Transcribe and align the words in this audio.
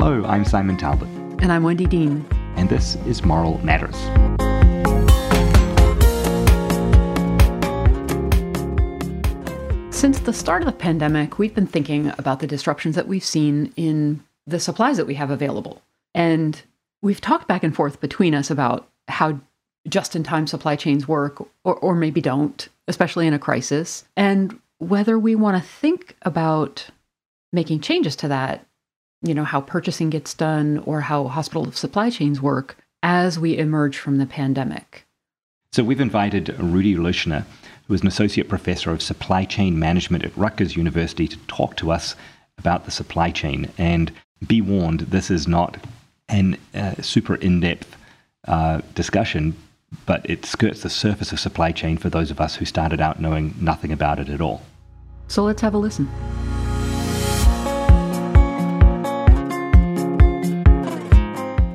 Hello, 0.00 0.24
I'm 0.26 0.44
Simon 0.44 0.76
Talbot. 0.76 1.08
And 1.42 1.50
I'm 1.50 1.64
Wendy 1.64 1.84
Dean. 1.84 2.24
And 2.54 2.68
this 2.68 2.94
is 3.04 3.24
Moral 3.24 3.58
Matters. 3.64 3.96
Since 9.92 10.20
the 10.20 10.32
start 10.32 10.62
of 10.62 10.66
the 10.66 10.72
pandemic, 10.78 11.40
we've 11.40 11.52
been 11.52 11.66
thinking 11.66 12.12
about 12.16 12.38
the 12.38 12.46
disruptions 12.46 12.94
that 12.94 13.08
we've 13.08 13.24
seen 13.24 13.72
in 13.74 14.22
the 14.46 14.60
supplies 14.60 14.98
that 14.98 15.08
we 15.08 15.16
have 15.16 15.32
available. 15.32 15.82
And 16.14 16.62
we've 17.02 17.20
talked 17.20 17.48
back 17.48 17.64
and 17.64 17.74
forth 17.74 18.00
between 18.00 18.36
us 18.36 18.52
about 18.52 18.88
how 19.08 19.40
just 19.88 20.14
in 20.14 20.22
time 20.22 20.46
supply 20.46 20.76
chains 20.76 21.08
work 21.08 21.40
or, 21.64 21.74
or 21.74 21.96
maybe 21.96 22.20
don't, 22.20 22.68
especially 22.86 23.26
in 23.26 23.34
a 23.34 23.38
crisis, 23.40 24.04
and 24.16 24.60
whether 24.78 25.18
we 25.18 25.34
want 25.34 25.56
to 25.56 25.68
think 25.68 26.14
about 26.22 26.86
making 27.52 27.80
changes 27.80 28.14
to 28.14 28.28
that, 28.28 28.64
you 29.22 29.34
know, 29.34 29.44
how 29.44 29.60
purchasing 29.60 30.10
gets 30.10 30.34
done 30.34 30.78
or 30.86 31.00
how 31.00 31.28
hospital 31.28 31.70
supply 31.72 32.10
chains 32.10 32.40
work 32.40 32.76
as 33.02 33.38
we 33.38 33.56
emerge 33.56 33.98
from 33.98 34.18
the 34.18 34.26
pandemic. 34.26 35.06
So 35.72 35.84
we've 35.84 36.00
invited 36.00 36.58
Rudy 36.58 36.94
Leuschner, 36.94 37.44
who 37.86 37.94
is 37.94 38.00
an 38.00 38.06
associate 38.06 38.48
professor 38.48 38.90
of 38.90 39.02
supply 39.02 39.44
chain 39.44 39.78
management 39.78 40.24
at 40.24 40.36
Rutgers 40.36 40.76
University, 40.76 41.28
to 41.28 41.36
talk 41.46 41.76
to 41.76 41.90
us 41.90 42.16
about 42.58 42.84
the 42.84 42.90
supply 42.90 43.30
chain. 43.30 43.70
And 43.76 44.12
be 44.46 44.60
warned, 44.60 45.00
this 45.00 45.30
is 45.30 45.46
not 45.46 45.76
an 46.28 46.56
uh, 46.74 46.94
super 47.02 47.34
in 47.36 47.60
depth 47.60 47.96
uh, 48.46 48.80
discussion, 48.94 49.56
but 50.06 50.28
it 50.28 50.44
skirts 50.44 50.82
the 50.82 50.90
surface 50.90 51.32
of 51.32 51.40
supply 51.40 51.72
chain 51.72 51.96
for 51.96 52.10
those 52.10 52.30
of 52.30 52.40
us 52.40 52.56
who 52.56 52.64
started 52.64 53.00
out 53.00 53.20
knowing 53.20 53.54
nothing 53.60 53.92
about 53.92 54.18
it 54.18 54.28
at 54.28 54.40
all. 54.40 54.62
So 55.28 55.44
let's 55.44 55.60
have 55.62 55.74
a 55.74 55.78
listen. 55.78 56.08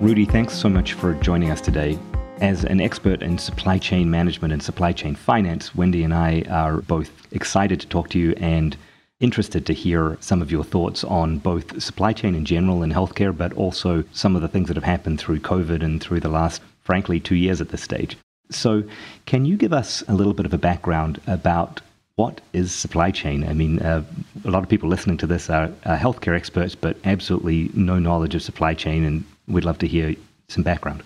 Rudy, 0.04 0.26
thanks 0.26 0.54
so 0.54 0.68
much 0.68 0.92
for 0.92 1.14
joining 1.14 1.50
us 1.50 1.62
today. 1.62 1.98
As 2.42 2.66
an 2.66 2.82
expert 2.82 3.24
in 3.24 3.38
supply 3.38 3.78
chain 3.78 4.12
management 4.12 4.52
and 4.52 4.62
supply 4.62 4.92
chain 4.92 5.16
finance, 5.16 5.74
Wendy 5.74 6.04
and 6.04 6.14
I 6.14 6.42
are 6.50 6.82
both 6.82 7.10
excited 7.32 7.80
to 7.80 7.88
talk 7.88 8.10
to 8.10 8.20
you 8.20 8.34
and 8.34 8.76
interested 9.22 9.66
to 9.66 9.74
hear 9.74 10.18
some 10.20 10.42
of 10.42 10.52
your 10.52 10.66
thoughts 10.66 11.06
on 11.06 11.38
both 11.38 11.82
supply 11.82 12.12
chain 12.12 12.36
in 12.36 12.44
general 12.44 12.84
in 12.84 12.92
healthcare, 12.92 13.36
but 13.36 13.54
also 13.54 14.04
some 14.12 14.36
of 14.36 14.42
the 14.42 14.50
things 14.50 14.68
that 14.68 14.76
have 14.76 14.84
happened 14.84 15.22
through 15.22 15.40
COVID 15.40 15.82
and 15.82 16.02
through 16.02 16.20
the 16.20 16.28
last, 16.28 16.62
frankly, 16.82 17.22
two 17.22 17.36
years 17.36 17.62
at 17.62 17.70
this 17.70 17.82
stage. 17.82 18.18
So, 18.50 18.84
can 19.26 19.46
you 19.46 19.56
give 19.56 19.72
us 19.72 20.04
a 20.10 20.14
little 20.14 20.34
bit 20.34 20.46
of 20.46 20.54
a 20.54 20.58
background 20.58 21.22
about 21.28 21.80
what 22.18 22.42
is 22.52 22.76
supply 22.76 23.10
chain? 23.10 23.48
I 23.48 23.54
mean, 23.54 23.80
uh, 23.80 24.04
a 24.44 24.52
lot 24.52 24.64
of 24.64 24.70
people 24.70 24.90
listening 24.90 25.16
to 25.20 25.28
this 25.28 25.50
are, 25.50 25.72
are 25.86 25.98
healthcare 25.98 26.36
experts, 26.36 26.76
but 26.76 26.98
absolutely 27.06 27.72
no 27.74 28.00
knowledge 28.00 28.36
of 28.36 28.44
supply 28.44 28.74
chain, 28.74 29.06
and 29.06 29.24
we'd 29.48 29.66
love 29.66 29.78
to 29.80 29.88
hear 29.88 30.16
some 30.48 30.64
background. 30.64 31.04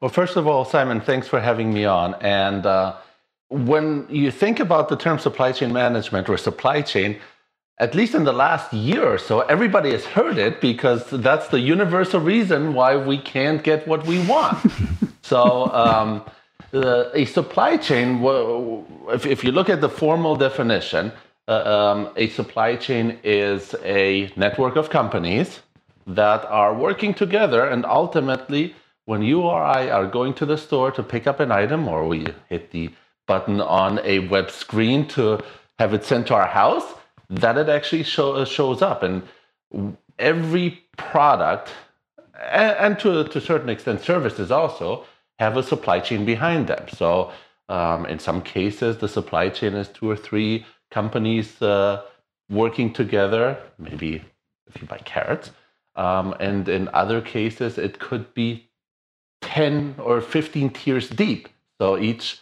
Well, 0.00 0.10
first 0.10 0.36
of 0.36 0.46
all, 0.46 0.64
Simon, 0.64 1.00
thanks 1.00 1.26
for 1.26 1.40
having 1.40 1.72
me 1.72 1.84
on. 1.84 2.14
And 2.20 2.64
uh, 2.66 2.96
when 3.48 4.06
you 4.08 4.30
think 4.30 4.60
about 4.60 4.88
the 4.88 4.96
term 4.96 5.18
supply 5.18 5.52
chain 5.52 5.72
management 5.72 6.28
or 6.28 6.36
supply 6.36 6.82
chain, 6.82 7.18
at 7.80 7.94
least 7.94 8.14
in 8.14 8.24
the 8.24 8.32
last 8.32 8.72
year 8.72 9.04
or 9.04 9.18
so, 9.18 9.40
everybody 9.42 9.90
has 9.92 10.04
heard 10.04 10.38
it 10.38 10.60
because 10.60 11.08
that's 11.10 11.48
the 11.48 11.60
universal 11.60 12.20
reason 12.20 12.74
why 12.74 12.96
we 12.96 13.18
can't 13.18 13.62
get 13.62 13.86
what 13.86 14.06
we 14.06 14.24
want. 14.26 14.58
so, 15.22 15.72
um, 15.72 16.24
the, 16.70 17.10
a 17.14 17.24
supply 17.24 17.76
chain, 17.76 18.20
if, 19.08 19.24
if, 19.24 19.42
you 19.42 19.52
look 19.52 19.70
at 19.70 19.80
the 19.80 19.88
formal 19.88 20.36
definition, 20.36 21.12
uh, 21.46 21.52
um, 21.52 22.10
a 22.16 22.28
supply 22.28 22.76
chain 22.76 23.18
is 23.24 23.74
a 23.84 24.30
network 24.36 24.76
of 24.76 24.90
companies 24.90 25.60
that 26.08 26.44
are 26.46 26.74
working 26.74 27.14
together 27.14 27.64
and 27.64 27.84
ultimately 27.84 28.74
when 29.04 29.22
you 29.22 29.42
or 29.42 29.62
I 29.62 29.88
are 29.88 30.06
going 30.06 30.34
to 30.34 30.46
the 30.46 30.58
store 30.58 30.90
to 30.92 31.02
pick 31.02 31.26
up 31.26 31.40
an 31.40 31.52
item 31.52 31.88
or 31.88 32.06
we 32.06 32.26
hit 32.48 32.72
the 32.72 32.90
button 33.26 33.60
on 33.60 34.00
a 34.04 34.18
web 34.18 34.50
screen 34.50 35.06
to 35.08 35.38
have 35.78 35.94
it 35.94 36.04
sent 36.04 36.26
to 36.26 36.34
our 36.34 36.46
house, 36.46 36.84
that 37.30 37.56
it 37.56 37.68
actually 37.68 38.02
show, 38.02 38.32
uh, 38.32 38.44
shows 38.44 38.82
up. 38.82 39.02
And 39.02 39.22
every 40.18 40.82
product, 40.96 41.70
and, 42.50 42.98
to, 42.98 43.24
to 43.24 43.38
a 43.38 43.40
certain 43.40 43.68
extent, 43.68 44.02
services 44.02 44.50
also, 44.50 45.04
have 45.38 45.56
a 45.56 45.62
supply 45.62 46.00
chain 46.00 46.24
behind 46.24 46.66
them. 46.66 46.86
So, 46.88 47.30
um, 47.68 48.06
in 48.06 48.18
some 48.18 48.42
cases, 48.42 48.98
the 48.98 49.08
supply 49.08 49.50
chain 49.50 49.74
is 49.74 49.88
two 49.88 50.10
or 50.10 50.16
three 50.16 50.66
companies 50.90 51.62
uh, 51.62 52.02
working 52.50 52.92
together, 52.92 53.58
maybe 53.78 54.22
if 54.66 54.80
you 54.80 54.86
buy 54.88 54.98
carrots. 54.98 55.50
Um, 55.98 56.34
and 56.38 56.68
in 56.68 56.88
other 56.94 57.20
cases, 57.20 57.76
it 57.76 57.98
could 57.98 58.32
be 58.32 58.70
10 59.42 59.96
or 59.98 60.20
15 60.20 60.70
tiers 60.70 61.08
deep. 61.10 61.48
So 61.80 61.98
each 61.98 62.38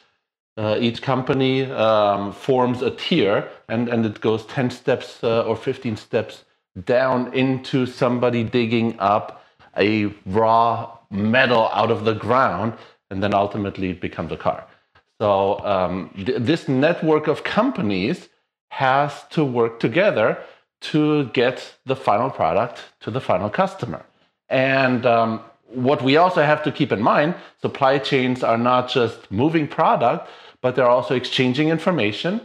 uh, 0.59 0.79
each 0.81 1.03
company 1.03 1.65
um, 1.71 2.33
forms 2.33 2.81
a 2.81 2.91
tier 2.91 3.47
and, 3.69 3.91
and 3.91 4.07
it 4.07 4.23
goes 4.23 4.47
10 4.47 4.71
steps 4.71 5.23
uh, 5.23 5.43
or 5.43 5.55
15 5.55 5.97
steps 5.99 6.45
down 6.87 7.31
into 7.35 7.85
somebody 7.85 8.43
digging 8.43 8.99
up 8.99 9.45
a 9.77 10.07
raw 10.25 10.97
metal 11.11 11.69
out 11.75 11.91
of 11.91 12.07
the 12.07 12.15
ground 12.15 12.73
and 13.11 13.23
then 13.23 13.35
ultimately 13.35 13.91
it 13.91 14.01
becomes 14.01 14.33
a 14.33 14.37
car. 14.39 14.67
So 15.21 15.59
um, 15.61 16.11
th- 16.17 16.39
this 16.41 16.69
network 16.69 17.27
of 17.27 17.45
companies 17.45 18.31
has 18.71 19.25
to 19.31 19.45
work 19.45 19.79
together 19.79 20.39
to 20.81 21.27
get 21.31 21.77
the 21.87 21.97
final 21.97 22.31
product 22.31 22.85
to 23.01 23.11
the 23.11 23.21
final 23.21 23.51
customer. 23.51 24.05
And 24.49 25.05
um, 25.07 25.41
what 25.69 26.03
we 26.03 26.17
also 26.17 26.43
have 26.43 26.63
to 26.65 26.73
keep 26.73 26.93
in 26.93 27.03
mind 27.03 27.35
supply 27.61 27.99
chains 27.99 28.43
are 28.43 28.59
not 28.59 28.89
just 28.89 29.31
moving 29.31 29.67
product, 29.67 30.29
but 30.61 30.77
they're 30.77 30.89
also 30.89 31.15
exchanging 31.15 31.69
information 31.69 32.41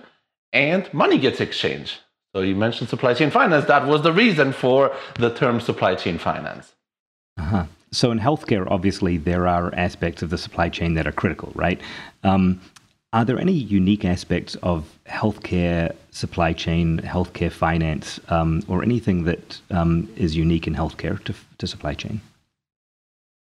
and 0.53 0.91
money 0.93 1.17
gets 1.17 1.39
exchanged. 1.39 1.99
So 2.33 2.41
you 2.41 2.55
mentioned 2.55 2.89
supply 2.89 3.13
chain 3.13 3.29
finance. 3.29 3.65
That 3.65 3.87
was 3.87 4.01
the 4.03 4.13
reason 4.13 4.53
for 4.53 4.95
the 5.15 5.33
term 5.33 5.59
supply 5.59 5.95
chain 5.95 6.17
finance. 6.17 6.73
Uh-huh. 7.37 7.65
So 7.91 8.11
in 8.11 8.19
healthcare, 8.19 8.65
obviously, 8.69 9.17
there 9.17 9.47
are 9.47 9.73
aspects 9.75 10.21
of 10.21 10.29
the 10.29 10.37
supply 10.37 10.69
chain 10.69 10.93
that 10.93 11.07
are 11.07 11.11
critical, 11.11 11.51
right? 11.55 11.81
Um, 12.23 12.61
are 13.13 13.25
there 13.25 13.39
any 13.39 13.51
unique 13.51 14.05
aspects 14.05 14.55
of 14.63 14.97
healthcare 15.05 15.93
supply 16.11 16.53
chain, 16.53 16.99
healthcare 16.99 17.51
finance, 17.51 18.19
um, 18.29 18.63
or 18.67 18.83
anything 18.83 19.25
that 19.25 19.59
um, 19.69 20.07
is 20.15 20.35
unique 20.35 20.65
in 20.65 20.75
healthcare 20.75 21.21
to, 21.25 21.33
to 21.57 21.67
supply 21.67 21.93
chain? 21.93 22.21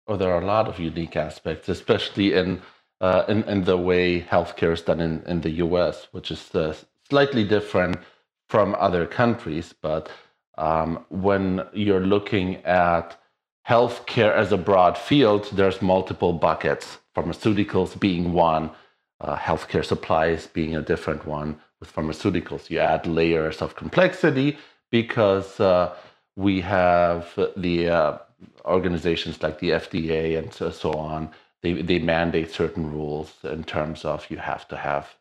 Oh, 0.07 0.17
there 0.17 0.33
are 0.33 0.43
a 0.43 0.47
lot 0.47 0.69
of 0.69 0.79
unique 0.79 1.17
aspects, 1.17 1.69
especially 1.69 2.35
in 2.35 2.61
uh, 3.01 3.25
in, 3.29 3.43
in 3.45 3.65
the 3.65 3.77
way 3.77 4.23
healthcare 4.23 4.73
is 4.73 4.81
done 4.81 5.01
in, 5.01 5.23
in 5.27 5.43
the 5.43 5.51
US, 5.51 6.09
which 6.13 6.31
is 6.31 6.55
uh, 6.55 6.75
slightly 7.09 7.45
different 7.45 7.99
from 8.49 8.75
other 8.79 9.05
countries. 9.07 9.75
But 9.83 10.11
um, 10.57 11.05
when 11.11 11.67
you're 11.75 12.07
looking 12.07 12.57
at 12.65 13.21
healthcare 13.69 14.33
as 14.33 14.53
a 14.53 14.57
broad 14.57 14.97
field, 14.97 15.51
there's 15.53 15.83
multiple 15.83 16.33
buckets, 16.33 16.99
pharmaceuticals 17.15 17.99
being 18.01 18.33
one, 18.33 18.71
uh, 19.21 19.37
healthcare 19.37 19.85
supplies 19.85 20.47
being 20.47 20.77
a 20.77 20.83
different 20.83 21.27
one. 21.27 21.61
With 21.81 21.95
pharmaceuticals, 21.95 22.71
you 22.71 22.79
add 22.79 23.07
layers 23.07 23.61
of 23.61 23.77
complexity 23.77 24.57
because 24.91 25.61
uh, 25.61 25.95
we 26.35 26.63
have 26.63 27.29
the 27.57 27.89
uh, 27.91 28.19
organizations 28.65 29.43
like 29.43 29.59
the 29.59 29.71
FDA 29.71 30.39
and 30.39 30.53
so, 30.53 30.71
so 30.71 30.93
on 30.93 31.31
they, 31.67 31.83
they 31.83 31.99
mandate 31.99 32.53
certain 32.53 32.93
rules 32.93 33.33
in 33.43 33.65
terms 33.65 34.05
of 34.05 34.31
you 34.31 34.37
have 34.37 34.69
to 34.69 34.77
have 34.77 35.15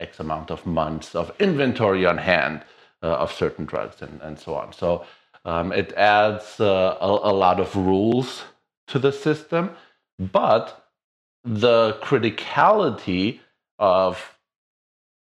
X 0.00 0.20
amount 0.20 0.50
of 0.50 0.64
months 0.64 1.14
of 1.14 1.32
inventory 1.38 2.06
on 2.06 2.18
hand 2.18 2.62
uh, 3.02 3.08
of 3.08 3.32
certain 3.32 3.64
drugs 3.64 4.00
and, 4.02 4.20
and 4.22 4.38
so 4.38 4.54
on. 4.54 4.72
So 4.72 5.04
um, 5.44 5.72
it 5.72 5.92
adds 5.94 6.60
uh, 6.60 6.96
a, 7.00 7.06
a 7.06 7.34
lot 7.34 7.60
of 7.60 7.74
rules 7.76 8.44
to 8.88 8.98
the 8.98 9.12
system, 9.12 9.70
but 10.18 10.81
the 11.44 11.98
criticality 12.02 13.40
of 13.78 14.38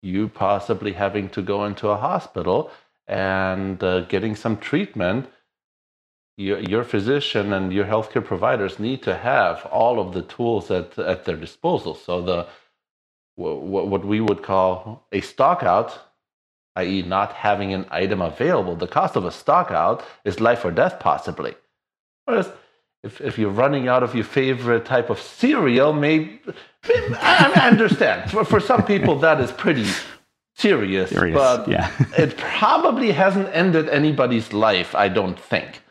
you 0.01 0.27
possibly 0.27 0.93
having 0.93 1.29
to 1.29 1.41
go 1.41 1.65
into 1.65 1.87
a 1.89 1.97
hospital 1.97 2.71
and 3.07 3.83
uh, 3.83 4.01
getting 4.01 4.35
some 4.35 4.57
treatment 4.57 5.29
your, 6.37 6.59
your 6.59 6.83
physician 6.83 7.53
and 7.53 7.71
your 7.71 7.85
healthcare 7.85 8.23
providers 8.23 8.79
need 8.79 9.03
to 9.03 9.15
have 9.15 9.65
all 9.65 9.99
of 9.99 10.13
the 10.13 10.21
tools 10.23 10.71
at, 10.71 10.97
at 10.97 11.25
their 11.25 11.35
disposal. 11.35 11.95
So 11.95 12.21
the 12.21 12.47
what 13.35 14.05
we 14.05 14.21
would 14.21 14.43
call 14.43 15.07
a 15.11 15.21
stock 15.21 15.63
out, 15.63 15.99
i.e., 16.75 17.01
not 17.01 17.33
having 17.33 17.73
an 17.73 17.85
item 17.89 18.21
available, 18.21 18.75
the 18.75 18.87
cost 18.87 19.15
of 19.15 19.25
a 19.25 19.31
stock 19.31 19.71
out 19.71 20.03
is 20.25 20.39
life 20.39 20.63
or 20.63 20.69
death, 20.69 20.99
possibly. 20.99 21.55
Whereas 22.25 22.51
if, 23.03 23.19
if 23.21 23.37
you're 23.37 23.49
running 23.49 23.87
out 23.87 24.03
of 24.03 24.13
your 24.13 24.23
favorite 24.23 24.85
type 24.85 25.09
of 25.09 25.19
cereal, 25.19 25.93
maybe, 25.93 26.39
I 26.85 27.69
understand. 27.71 28.31
For, 28.31 28.45
for 28.45 28.59
some 28.59 28.83
people, 28.83 29.17
that 29.19 29.41
is 29.41 29.51
pretty 29.51 29.87
serious, 30.55 31.09
serious 31.09 31.35
but 31.35 31.67
yeah. 31.67 31.91
it 32.17 32.37
probably 32.37 33.11
hasn't 33.11 33.49
ended 33.53 33.89
anybody's 33.89 34.53
life, 34.53 34.93
I 34.93 35.07
don't 35.09 35.39
think. 35.39 35.81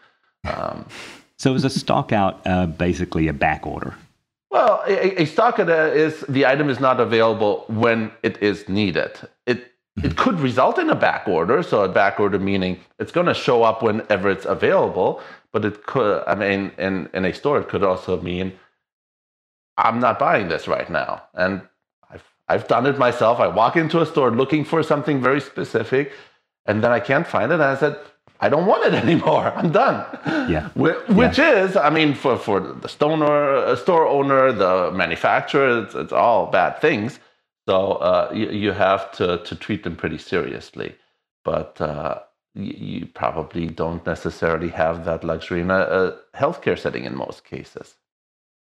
Um, 0.45 0.87
so 1.39 1.55
is 1.55 1.65
a 1.65 1.71
stock 1.71 2.13
out 2.13 2.41
uh, 2.47 2.67
basically 2.67 3.29
a 3.29 3.33
back 3.33 3.67
order? 3.67 3.95
Well, 4.51 4.83
a, 4.87 5.23
a 5.23 5.25
stock 5.27 5.59
out 5.59 5.69
is 5.69 6.21
the 6.29 6.47
item 6.47 6.69
is 6.69 6.81
not 6.81 7.01
available 7.01 7.65
when 7.69 8.11
it 8.23 8.43
is 8.43 8.69
needed. 8.69 9.13
It 9.47 9.70
it 10.03 10.17
could 10.17 10.41
result 10.41 10.79
in 10.79 10.89
a 10.91 10.95
back 10.95 11.27
order. 11.29 11.63
So 11.63 11.83
a 11.85 11.89
back 11.89 12.21
order 12.21 12.39
meaning 12.39 12.81
it's 12.99 13.13
going 13.13 13.27
to 13.27 13.35
show 13.35 13.63
up 13.63 13.83
whenever 13.83 14.31
it's 14.31 14.45
available, 14.47 15.21
but 15.53 15.65
it 15.65 15.87
could. 15.87 16.23
I 16.27 16.35
mean, 16.35 16.73
in 16.79 17.09
in 17.13 17.25
a 17.25 17.33
store, 17.33 17.61
it 17.61 17.69
could 17.69 17.83
also 17.83 18.21
mean 18.21 18.53
I'm 19.77 20.01
not 20.01 20.19
buying 20.19 20.49
this 20.49 20.69
right 20.69 20.89
now, 20.91 21.23
and 21.35 21.63
I've 22.11 22.25
I've 22.49 22.69
done 22.69 22.87
it 22.87 22.99
myself. 22.99 23.41
I 23.41 23.49
walk 23.49 23.77
into 23.77 24.01
a 24.01 24.07
store 24.07 24.31
looking 24.31 24.65
for 24.65 24.83
something 24.83 25.21
very 25.23 25.41
specific, 25.41 26.13
and 26.67 26.83
then 26.83 26.93
I 26.93 27.01
can't 27.01 27.27
find 27.27 27.51
it, 27.51 27.55
and 27.55 27.63
I 27.63 27.77
said. 27.77 27.99
I 28.43 28.49
don't 28.49 28.65
want 28.65 28.87
it 28.87 28.95
anymore. 29.05 29.53
I'm 29.55 29.71
done. 29.71 30.03
Yeah. 30.51 30.71
Which 30.71 31.37
yeah. 31.37 31.63
is, 31.63 31.77
I 31.77 31.91
mean, 31.91 32.15
for, 32.15 32.39
for 32.39 32.59
the 32.59 32.89
store, 32.89 33.23
uh, 33.23 33.77
store 33.77 34.07
owner, 34.07 34.51
the 34.51 34.91
manufacturer, 34.93 35.83
it's, 35.83 35.95
it's 35.95 36.11
all 36.11 36.47
bad 36.47 36.81
things. 36.81 37.21
So 37.71 37.93
uh, 37.93 38.33
you, 38.35 38.51
you, 38.51 38.73
have 38.73 39.13
to, 39.13 39.39
to 39.45 39.55
treat 39.55 39.85
them 39.85 39.95
pretty 39.95 40.19
seriously. 40.19 40.97
But 41.45 41.81
uh, 41.81 42.19
you, 42.53 42.75
you, 42.77 43.07
probably 43.07 43.69
don't 43.69 44.05
necessarily 44.05 44.71
have 44.71 45.05
that 45.05 45.23
luxury 45.23 45.61
in 45.61 45.71
a, 45.71 45.79
a 45.79 46.17
healthcare 46.35 46.77
setting 46.77 47.05
in 47.05 47.17
most 47.17 47.45
cases. 47.45 47.95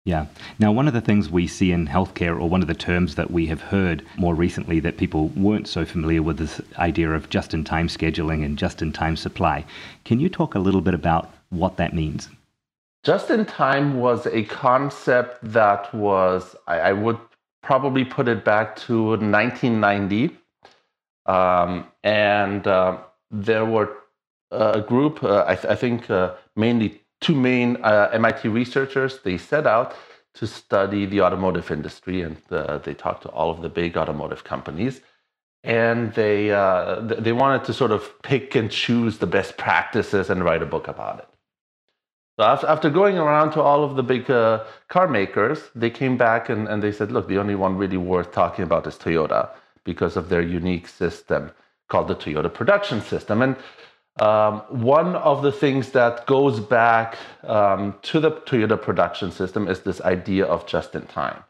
Yeah. 0.04 0.26
Now, 0.60 0.70
one 0.70 0.86
of 0.86 0.94
the 0.94 1.00
things 1.00 1.28
we 1.28 1.48
see 1.48 1.72
in 1.72 1.88
healthcare, 1.88 2.40
or 2.40 2.48
one 2.48 2.62
of 2.62 2.68
the 2.68 2.74
terms 2.74 3.16
that 3.16 3.32
we 3.32 3.46
have 3.46 3.60
heard 3.60 4.06
more 4.16 4.36
recently 4.36 4.78
that 4.78 4.98
people 4.98 5.30
weren't 5.30 5.66
so 5.66 5.84
familiar 5.84 6.22
with, 6.22 6.36
this 6.38 6.60
idea 6.78 7.10
of 7.10 7.28
just 7.28 7.52
in 7.54 7.64
time 7.64 7.88
scheduling 7.88 8.44
and 8.44 8.56
just 8.56 8.82
in 8.82 8.92
time 8.92 9.16
supply. 9.16 9.64
Can 10.04 10.20
you 10.20 10.28
talk 10.28 10.54
a 10.54 10.60
little 10.60 10.80
bit 10.80 10.94
about 10.94 11.34
what 11.50 11.76
that 11.78 11.92
means? 11.92 12.28
Just 13.02 13.30
in 13.30 13.46
time 13.46 13.98
was 13.98 14.28
a 14.28 14.44
concept 14.44 15.40
that 15.42 15.92
was, 15.92 16.54
I, 16.68 16.78
I 16.78 16.92
would 16.92 17.18
probably 17.62 18.04
put 18.04 18.28
it 18.28 18.44
back 18.44 18.76
to 18.76 19.10
1990. 19.10 20.36
Um, 21.26 21.86
and 22.02 22.66
uh, 22.66 22.98
there 23.30 23.64
were 23.64 23.96
a 24.50 24.80
group, 24.80 25.22
uh, 25.22 25.44
I, 25.46 25.54
th- 25.54 25.66
I, 25.66 25.74
think 25.76 26.10
uh, 26.10 26.34
mainly 26.56 27.00
two 27.20 27.34
main 27.34 27.76
uh, 27.82 28.10
MIT 28.12 28.48
researchers, 28.48 29.20
they 29.24 29.38
set 29.38 29.66
out 29.66 29.94
to 30.34 30.46
study 30.46 31.06
the 31.06 31.20
automotive 31.20 31.70
industry 31.70 32.22
and 32.22 32.36
uh, 32.50 32.78
they 32.78 32.94
talked 32.94 33.22
to 33.22 33.28
all 33.28 33.50
of 33.50 33.62
the 33.62 33.68
big 33.68 33.96
automotive 33.96 34.44
companies. 34.44 35.00
And 35.64 36.12
they, 36.14 36.50
uh, 36.50 37.00
they 37.00 37.32
wanted 37.32 37.64
to 37.66 37.72
sort 37.72 37.92
of 37.92 38.20
pick 38.22 38.56
and 38.56 38.68
choose 38.68 39.18
the 39.18 39.28
best 39.28 39.56
practices 39.56 40.28
and 40.28 40.42
write 40.42 40.60
a 40.60 40.66
book 40.66 40.88
about 40.88 41.20
it. 41.20 41.28
So 42.60 42.66
after 42.66 42.90
going 42.90 43.18
around 43.18 43.52
to 43.52 43.62
all 43.62 43.84
of 43.84 43.94
the 43.94 44.02
big 44.02 44.28
uh, 44.28 44.64
car 44.88 45.06
makers, 45.06 45.70
they 45.76 45.90
came 45.90 46.16
back 46.16 46.48
and, 46.48 46.66
and 46.66 46.82
they 46.82 46.90
said, 46.90 47.12
look, 47.12 47.28
the 47.28 47.38
only 47.38 47.54
one 47.54 47.76
really 47.76 47.96
worth 47.96 48.32
talking 48.32 48.64
about 48.64 48.84
is 48.86 48.96
Toyota 48.96 49.50
because 49.84 50.16
of 50.16 50.28
their 50.28 50.42
unique 50.42 50.88
system 50.88 51.52
called 51.88 52.08
the 52.08 52.16
Toyota 52.16 52.52
Production 52.52 53.00
System. 53.00 53.42
And 53.42 53.56
um, 54.20 54.62
one 54.70 55.14
of 55.14 55.42
the 55.42 55.52
things 55.52 55.90
that 55.90 56.26
goes 56.26 56.58
back 56.58 57.16
um, 57.44 57.94
to 58.02 58.18
the 58.18 58.32
Toyota 58.32 58.80
Production 58.80 59.30
System 59.30 59.68
is 59.68 59.80
this 59.80 60.00
idea 60.00 60.44
of 60.44 60.66
just 60.66 60.96
in 60.96 61.02
time. 61.06 61.44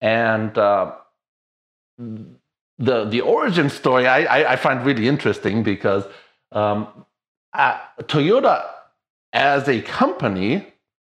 And 0.00 0.56
uh, 0.56 0.92
the, 1.98 3.04
the 3.04 3.20
origin 3.20 3.68
story 3.68 4.06
I, 4.06 4.52
I, 4.52 4.56
find 4.56 4.86
really 4.86 5.06
interesting 5.08 5.62
because 5.62 6.04
um, 6.52 6.86
Toyota 7.54 8.64
as 9.32 9.68
a 9.68 9.80
company, 9.82 10.66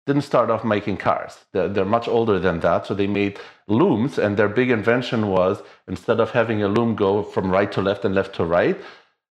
didn't 0.07 0.23
start 0.23 0.49
off 0.49 0.63
making 0.63 0.97
cars. 0.97 1.45
They're, 1.53 1.69
they're, 1.69 1.85
much 1.85 2.07
older 2.07 2.39
than 2.39 2.59
that. 2.61 2.85
So 2.85 2.93
they 2.93 3.07
made 3.07 3.39
looms, 3.67 4.17
and 4.17 4.37
their 4.37 4.49
big 4.49 4.71
invention 4.71 5.27
was 5.27 5.61
instead 5.87 6.19
of 6.19 6.31
having 6.31 6.63
a 6.63 6.67
loom 6.67 6.95
go 6.95 7.23
from 7.23 7.51
right 7.51 7.71
to 7.71 7.81
left 7.81 8.05
and 8.05 8.15
left 8.15 8.35
to 8.35 8.45
right, 8.45 8.79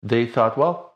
they 0.03 0.25
thought, 0.25 0.57
well, 0.57 0.86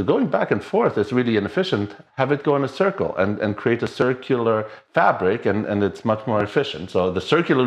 the 0.00 0.12
going 0.12 0.28
back 0.28 0.50
and 0.50 0.64
forth 0.64 0.96
is 0.96 1.12
really 1.12 1.36
inefficient. 1.36 1.94
Have 2.16 2.32
it 2.32 2.42
go 2.42 2.56
in 2.56 2.64
a 2.64 2.68
circle 2.68 3.14
and, 3.18 3.38
and 3.38 3.54
create 3.54 3.82
a 3.82 3.86
circular 3.86 4.66
fabric, 4.94 5.44
and, 5.44 5.66
and 5.66 5.82
it's 5.82 6.06
much 6.06 6.26
more 6.26 6.42
efficient. 6.42 6.90
So 6.90 7.12
the 7.12 7.20
circular 7.20 7.66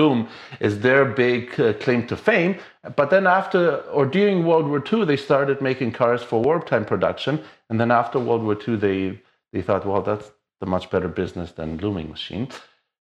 loom 0.00 0.28
is 0.60 0.80
their 0.80 1.06
big 1.06 1.58
uh, 1.58 1.72
claim 1.84 2.06
to 2.08 2.16
fame. 2.18 2.58
But 2.96 3.08
then 3.08 3.26
after 3.26 3.78
or 3.98 4.04
during 4.04 4.44
World 4.44 4.68
War 4.68 4.82
II, 4.92 5.06
they 5.06 5.16
started 5.16 5.62
making 5.62 5.92
cars 5.92 6.22
for 6.22 6.42
wartime 6.42 6.84
production, 6.84 7.42
and 7.70 7.80
then 7.80 7.90
after 7.90 8.18
World 8.18 8.42
War 8.42 8.58
II, 8.68 8.76
they 8.76 9.20
they 9.54 9.62
thought, 9.62 9.86
well, 9.86 10.02
that's 10.02 10.30
a 10.60 10.66
much 10.66 10.90
better 10.90 11.08
business 11.08 11.52
than 11.52 11.78
looming 11.78 12.10
machine. 12.10 12.48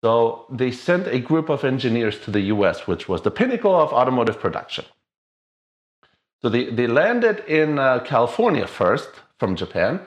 So 0.02 0.46
they 0.50 0.70
sent 0.70 1.06
a 1.06 1.18
group 1.18 1.50
of 1.50 1.64
engineers 1.64 2.18
to 2.20 2.30
the 2.30 2.44
U.S., 2.54 2.86
which 2.86 3.08
was 3.10 3.20
the 3.22 3.30
pinnacle 3.30 3.74
of 3.74 3.92
automotive 3.92 4.38
production. 4.40 4.86
So 6.44 6.50
they, 6.50 6.66
they 6.66 6.86
landed 6.86 7.40
in 7.48 7.78
uh, 7.78 8.00
California 8.00 8.66
first 8.66 9.08
from 9.38 9.56
Japan, 9.56 10.02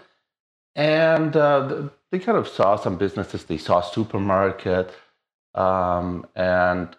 and 0.76 1.36
uh, 1.36 1.90
they 2.12 2.20
kind 2.20 2.38
of 2.38 2.48
saw 2.48 2.76
some 2.76 2.96
businesses. 2.96 3.46
They 3.46 3.58
saw 3.58 3.82
supermarket, 3.82 4.94
um, 5.56 6.28
and 6.36 6.96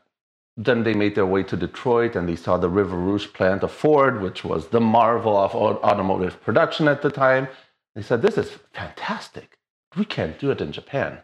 then 0.57 0.83
they 0.83 0.93
made 0.93 1.15
their 1.15 1.27
way 1.27 1.45
to 1.45 1.57
Detroit 1.57 2.17
and 2.17 2.29
they 2.29 2.35
saw 2.35 2.57
the 2.57 2.69
River 2.69 2.97
Rouge 2.97 3.29
plant 3.33 3.63
of 3.63 3.71
Ford, 3.71 4.21
which 4.21 4.45
was 4.45 4.69
the 4.69 4.81
marvel 4.81 5.37
of 5.37 5.55
automotive 5.55 6.43
production 6.43 6.89
at 6.89 7.01
the 7.01 7.11
time. 7.11 7.47
They 7.95 8.03
said, 8.03 8.23
This 8.23 8.37
is 8.37 8.51
fantastic. 8.73 9.59
We 9.97 10.05
can't 10.05 10.41
do 10.41 10.51
it 10.51 10.61
in 10.61 10.73
Japan. 10.73 11.21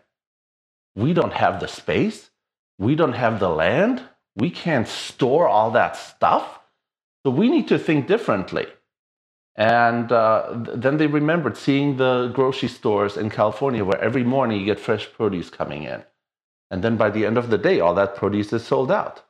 We 0.95 1.15
don't 1.15 1.33
have 1.33 1.59
the 1.59 1.67
space, 1.67 2.31
we 2.79 2.95
don't 2.95 3.15
have 3.15 3.41
the 3.41 3.51
land, 3.51 4.03
we 4.37 4.51
can't 4.51 4.87
store 4.87 5.49
all 5.49 5.73
that 5.73 5.97
stuff. 5.97 6.61
So 7.25 7.31
we 7.31 7.49
need 7.49 7.69
to 7.69 7.79
think 7.79 8.07
differently. 8.07 8.67
And 9.57 10.11
uh, 10.11 10.49
then 10.75 10.97
they 10.97 11.07
remembered 11.07 11.57
seeing 11.57 11.97
the 11.97 12.31
grocery 12.35 12.69
stores 12.69 13.17
in 13.17 13.31
California 13.31 13.85
where 13.85 14.01
every 14.01 14.25
morning 14.25 14.61
you 14.61 14.67
get 14.67 14.81
fresh 14.81 15.11
produce 15.13 15.49
coming 15.49 15.85
in. 15.85 16.03
And 16.71 16.83
then 16.83 16.97
by 16.97 17.11
the 17.11 17.25
end 17.25 17.39
of 17.39 17.51
the 17.51 17.59
day, 17.59 17.81
all 17.81 17.95
that 17.95 18.17
produce 18.17 18.53
is 18.53 18.65
sold 18.65 18.91
out. 18.91 19.23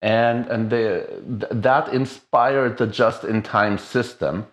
And, 0.00 0.46
and 0.46 0.70
they, 0.70 1.04
that 1.50 1.92
inspired 1.92 2.78
the 2.78 2.86
just 2.86 3.22
in 3.22 3.42
time 3.42 3.78
system 3.78 4.46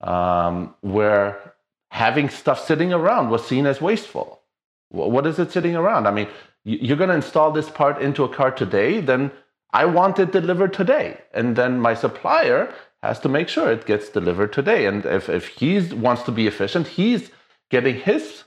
um, 0.00 0.74
where 0.80 1.54
having 1.90 2.30
stuff 2.30 2.64
sitting 2.64 2.92
around 2.92 3.30
was 3.30 3.46
seen 3.46 3.66
as 3.66 3.80
wasteful. 3.80 4.40
What 4.88 5.26
is 5.26 5.38
it 5.38 5.52
sitting 5.52 5.76
around? 5.76 6.08
I 6.08 6.10
mean, 6.10 6.28
you're 6.64 6.96
going 6.96 7.10
to 7.10 7.16
install 7.16 7.52
this 7.52 7.70
part 7.70 8.02
into 8.02 8.24
a 8.24 8.28
car 8.28 8.50
today, 8.50 9.00
then 9.00 9.30
I 9.72 9.84
want 9.84 10.18
it 10.18 10.32
delivered 10.32 10.72
today. 10.72 11.18
And 11.32 11.56
then 11.56 11.80
my 11.80 11.94
supplier 11.94 12.72
has 13.02 13.18
to 13.20 13.28
make 13.28 13.48
sure 13.48 13.70
it 13.70 13.86
gets 13.86 14.08
delivered 14.08 14.52
today. 14.52 14.86
And 14.86 15.04
if, 15.06 15.28
if 15.28 15.48
he 15.48 15.80
wants 15.94 16.22
to 16.24 16.32
be 16.32 16.46
efficient, 16.46 16.86
he's 16.86 17.30
getting 17.70 17.96
his 17.96 18.44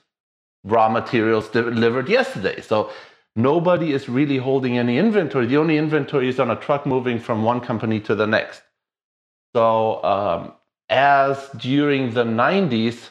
raw 0.63 0.89
materials 0.89 1.49
delivered 1.49 2.09
yesterday. 2.09 2.61
So 2.61 2.91
nobody 3.35 3.93
is 3.93 4.07
really 4.09 4.37
holding 4.37 4.77
any 4.77 4.97
inventory. 4.97 5.45
The 5.47 5.57
only 5.57 5.77
inventory 5.77 6.29
is 6.29 6.39
on 6.39 6.51
a 6.51 6.55
truck 6.55 6.85
moving 6.85 7.19
from 7.19 7.43
one 7.43 7.61
company 7.61 7.99
to 8.01 8.15
the 8.15 8.27
next. 8.27 8.61
So 9.55 10.03
um, 10.03 10.53
as 10.89 11.49
during 11.57 12.13
the 12.13 12.23
90s, 12.23 13.09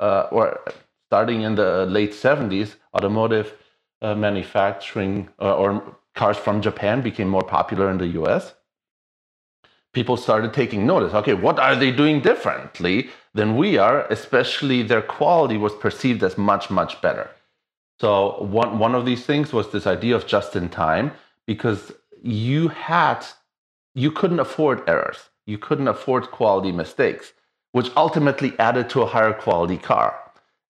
uh, 0.00 0.28
or 0.30 0.60
starting 1.08 1.42
in 1.42 1.54
the 1.54 1.86
late 1.86 2.12
70s, 2.12 2.76
automotive 2.94 3.54
uh, 4.02 4.14
manufacturing 4.14 5.28
uh, 5.40 5.56
or 5.56 5.96
cars 6.18 6.36
from 6.36 6.60
Japan 6.60 7.00
became 7.00 7.28
more 7.28 7.48
popular 7.56 7.88
in 7.90 7.98
the 7.98 8.08
US, 8.20 8.54
people 9.92 10.16
started 10.16 10.52
taking 10.52 10.86
notice. 10.86 11.14
Okay, 11.14 11.34
what 11.34 11.58
are 11.58 11.76
they 11.76 11.90
doing 11.90 12.20
differently 12.20 13.08
than 13.34 13.56
we 13.56 13.78
are? 13.78 14.06
Especially 14.18 14.82
their 14.82 15.02
quality 15.18 15.56
was 15.56 15.74
perceived 15.74 16.22
as 16.22 16.36
much, 16.36 16.70
much 16.70 17.00
better. 17.00 17.30
So, 18.00 18.42
one, 18.42 18.78
one 18.78 18.94
of 18.94 19.06
these 19.06 19.24
things 19.24 19.52
was 19.52 19.70
this 19.70 19.86
idea 19.86 20.14
of 20.14 20.26
just 20.26 20.54
in 20.54 20.68
time 20.68 21.12
because 21.46 21.92
you 22.22 22.68
had, 22.68 23.20
you 23.94 24.10
couldn't 24.12 24.40
afford 24.40 24.88
errors, 24.88 25.30
you 25.46 25.58
couldn't 25.58 25.88
afford 25.88 26.30
quality 26.30 26.72
mistakes, 26.72 27.32
which 27.72 27.90
ultimately 27.96 28.52
added 28.58 28.88
to 28.90 29.02
a 29.02 29.06
higher 29.06 29.32
quality 29.32 29.78
car 29.78 30.14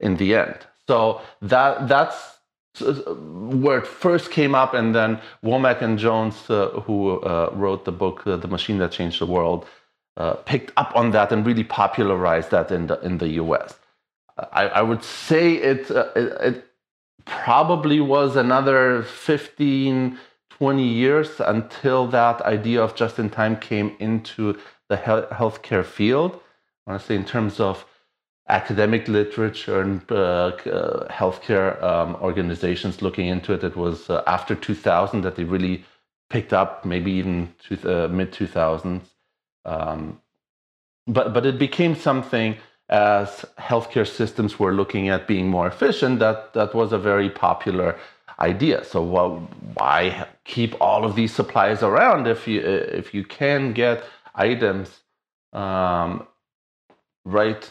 in 0.01 0.17
the 0.17 0.35
end. 0.35 0.59
So, 0.87 1.21
that, 1.43 1.89
that's 1.89 2.38
where 2.81 3.79
it 3.79 3.87
first 3.87 4.31
came 4.31 4.55
up, 4.55 4.75
and 4.75 4.95
then 4.95 5.21
Womack 5.45 5.83
and 5.83 5.99
Jones, 5.99 6.49
uh, 6.51 6.69
who 6.85 7.21
uh, 7.21 7.51
wrote 7.53 7.85
the 7.85 7.93
book 7.93 8.27
uh, 8.27 8.37
"The 8.37 8.49
Machine 8.49 8.79
That 8.79 8.93
Changed 8.93 9.21
the 9.21 9.27
World," 9.27 9.67
uh, 10.17 10.35
picked 10.35 10.73
up 10.77 10.93
on 10.95 11.11
that 11.13 11.33
and 11.33 11.47
really 11.47 11.65
popularized 11.65 12.51
that 12.51 12.71
in 12.71 12.87
the 12.87 13.01
in 13.01 13.19
the 13.19 13.29
U.S. 13.43 13.79
I, 14.53 14.69
I 14.69 14.83
would 14.83 15.03
say 15.03 15.55
it, 15.55 15.91
uh, 15.91 16.11
it, 16.15 16.33
it 16.41 16.65
probably 17.25 18.01
was 18.01 18.37
another 18.37 19.03
15, 19.03 20.19
20 20.51 20.85
years 20.85 21.41
until 21.41 22.07
that 22.09 22.41
idea 22.43 22.83
of 22.83 22.95
just 22.95 23.19
in 23.19 23.31
time 23.31 23.57
came 23.57 23.97
into 23.99 24.59
the 24.89 24.97
healthcare 24.97 25.85
field. 25.85 26.41
I 26.87 26.93
want 26.93 27.03
to 27.03 27.07
say 27.07 27.17
in 27.17 27.25
terms 27.25 27.61
of 27.61 27.85
academic 28.49 29.09
literature 29.09 29.81
and 29.81 30.01
uh, 30.11 30.15
uh, 30.15 31.09
healthcare 31.13 31.83
um, 31.83 32.17
organizations 32.17 33.03
looking 33.03 33.27
into 33.27 33.53
it. 33.53 33.63
It 33.63 33.77
was 33.77 34.09
uh, 34.09 34.23
after 34.27 34.55
2000 34.55 35.23
that 35.23 35.37
they 35.37 35.45
really 35.45 35.85
picked 36.31 36.53
up, 36.53 36.85
maybe 36.85 37.13
even 37.13 37.55
to, 37.69 38.05
uh, 38.05 38.09
mid 38.09 38.33
2000s. 38.33 39.03
Um, 39.65 40.21
but 41.07 41.33
but 41.35 41.47
it 41.47 41.59
became 41.59 41.95
something 41.95 42.57
as 42.89 43.45
healthcare 43.59 44.07
systems 44.07 44.59
were 44.59 44.73
looking 44.73 45.09
at 45.09 45.27
being 45.27 45.49
more 45.49 45.67
efficient. 45.67 46.19
That 46.19 46.55
that 46.55 46.75
was 46.75 46.93
a 46.93 46.99
very 46.99 47.31
popular 47.31 47.97
idea. 48.41 48.85
So 48.85 49.03
well, 49.03 49.49
why 49.75 50.27
keep 50.45 50.75
all 50.81 51.05
of 51.05 51.17
these 51.17 51.35
supplies 51.35 51.83
around 51.83 52.27
if 52.27 52.47
you 52.47 52.61
if 52.61 53.15
you 53.15 53.25
can 53.25 53.73
get 53.73 54.05
items 54.35 55.01
um, 55.53 56.27
right 57.25 57.71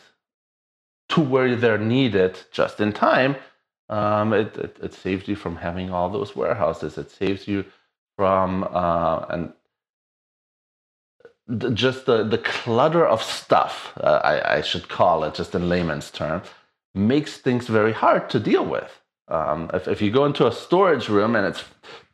to 1.10 1.22
where 1.22 1.56
they're 1.56 1.78
needed 1.78 2.40
just 2.52 2.80
in 2.80 2.94
time? 2.94 3.36
Um, 3.90 4.34
it, 4.34 4.58
it, 4.58 4.78
it 4.82 4.94
saves 4.94 5.28
you 5.28 5.36
from 5.36 5.56
having 5.56 5.92
all 5.92 6.10
those 6.10 6.36
warehouses. 6.36 6.98
It 6.98 7.10
saves 7.10 7.48
you 7.48 7.66
from 8.18 8.68
uh, 8.72 9.26
and 9.30 9.54
the, 11.48 11.72
just 11.72 12.06
the, 12.06 12.24
the 12.24 12.38
clutter 12.38 13.06
of 13.06 13.24
stuff, 13.24 13.94
uh, 14.02 14.20
I, 14.24 14.58
I, 14.58 14.62
should 14.62 14.90
call 14.90 15.24
it, 15.24 15.34
just 15.34 15.56
in 15.56 15.70
layman's 15.70 16.12
term, 16.12 16.42
makes 16.94 17.38
things 17.38 17.68
very 17.68 17.94
hard 17.94 18.30
to 18.32 18.40
deal 18.40 18.66
with. 18.66 18.92
Um, 19.30 19.70
if, 19.74 19.88
if 19.88 20.02
you 20.02 20.12
go 20.12 20.26
into 20.26 20.48
a 20.48 20.52
storage 20.52 21.10
room 21.10 21.36
and 21.36 21.46
it's 21.48 21.64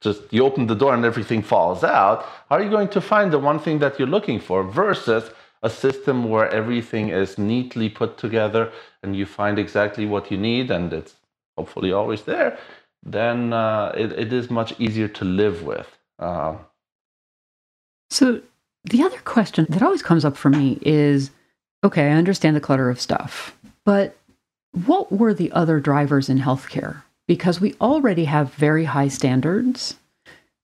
just 0.01 0.21
you 0.31 0.43
open 0.45 0.67
the 0.67 0.75
door 0.75 0.93
and 0.93 1.05
everything 1.05 1.41
falls 1.41 1.83
out, 1.83 2.23
how 2.50 2.57
are 2.57 2.63
you 2.63 2.69
going 2.69 2.89
to 2.89 3.01
find 3.01 3.31
the 3.31 3.39
one 3.39 3.59
thing 3.59 3.79
that 3.79 3.97
you're 3.97 4.07
looking 4.07 4.39
for 4.39 4.63
versus 4.63 5.29
a 5.63 5.70
system 5.70 6.29
where 6.29 6.50
everything 6.50 7.10
is 7.10 7.38
neatly 7.38 7.89
put 7.89 8.17
together 8.17 8.72
and 9.01 9.15
you 9.15 9.25
find 9.25 9.58
exactly 9.58 10.05
what 10.05 10.29
you 10.29 10.38
need 10.38 10.70
and 10.70 10.91
it's 10.93 11.15
hopefully 11.58 11.91
always 11.91 12.24
there, 12.24 12.58
then 13.01 13.53
uh, 13.53 13.91
it, 13.96 14.12
it 14.12 14.34
is 14.34 14.50
much 14.50 14.79
easier 14.79 15.08
to 15.08 15.25
live 15.25 15.63
with. 15.63 15.98
Uh, 16.20 16.55
so 18.10 18.41
the 18.84 19.01
other 19.01 19.20
question 19.20 19.65
that 19.70 19.82
always 19.82 20.03
comes 20.03 20.25
up 20.25 20.36
for 20.36 20.50
me 20.50 20.77
is 20.82 21.32
okay, 21.84 22.08
I 22.08 22.15
understand 22.15 22.55
the 22.55 22.62
clutter 22.62 22.89
of 22.89 23.00
stuff, 23.00 23.58
but 23.86 24.15
what 24.86 25.12
were 25.12 25.34
the 25.34 25.51
other 25.51 25.79
drivers 25.79 26.29
in 26.29 26.39
healthcare? 26.39 27.03
Because 27.27 27.62
we 27.62 27.75
already 27.79 28.25
have 28.25 28.53
very 28.53 28.86
high 28.86 29.08
standards 29.08 29.96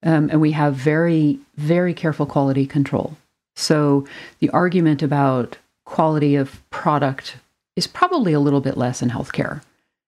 um, 0.04 0.30
and 0.30 0.42
we 0.42 0.52
have 0.52 0.76
very, 0.76 1.40
very 1.56 1.94
careful 1.94 2.26
quality 2.26 2.66
control. 2.66 3.18
So 3.60 4.06
the 4.40 4.50
argument 4.50 5.04
about 5.04 5.58
quality 5.86 6.36
of 6.36 6.62
product 6.70 7.38
is 7.76 7.88
probably 7.88 8.34
a 8.34 8.40
little 8.40 8.62
bit 8.62 8.78
less 8.78 9.02
in 9.02 9.10
healthcare. 9.10 9.62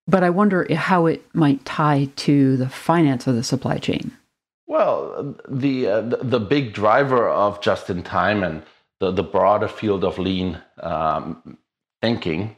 But 0.08 0.24
I 0.24 0.30
wonder 0.30 0.66
how 0.74 1.06
it 1.06 1.24
might 1.36 1.64
tie 1.66 2.10
to 2.18 2.58
the 2.58 2.70
finance 2.70 3.28
of 3.28 3.36
the 3.36 3.44
supply 3.44 3.78
chain. 3.78 4.12
Well, 4.68 5.36
the 5.48 5.88
uh, 5.88 6.02
the 6.02 6.40
big 6.40 6.74
driver 6.74 7.28
of 7.28 7.62
just 7.62 7.90
in 7.90 8.04
time 8.04 8.42
and 8.42 8.64
the, 9.00 9.12
the 9.12 9.24
broader 9.24 9.68
field 9.68 10.04
of 10.06 10.18
lean 10.18 10.62
um, 10.82 11.58
thinking, 12.02 12.56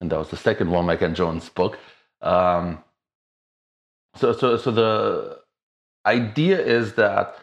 and 0.00 0.10
that 0.10 0.18
was 0.18 0.30
the 0.30 0.36
second 0.36 0.68
Womack 0.68 1.02
and 1.02 1.14
Jones 1.14 1.48
book. 1.48 1.78
Um, 2.20 2.82
so, 4.16 4.32
so, 4.32 4.56
so 4.56 4.70
the 4.72 5.38
idea 6.04 6.58
is 6.58 6.94
that 6.94 7.38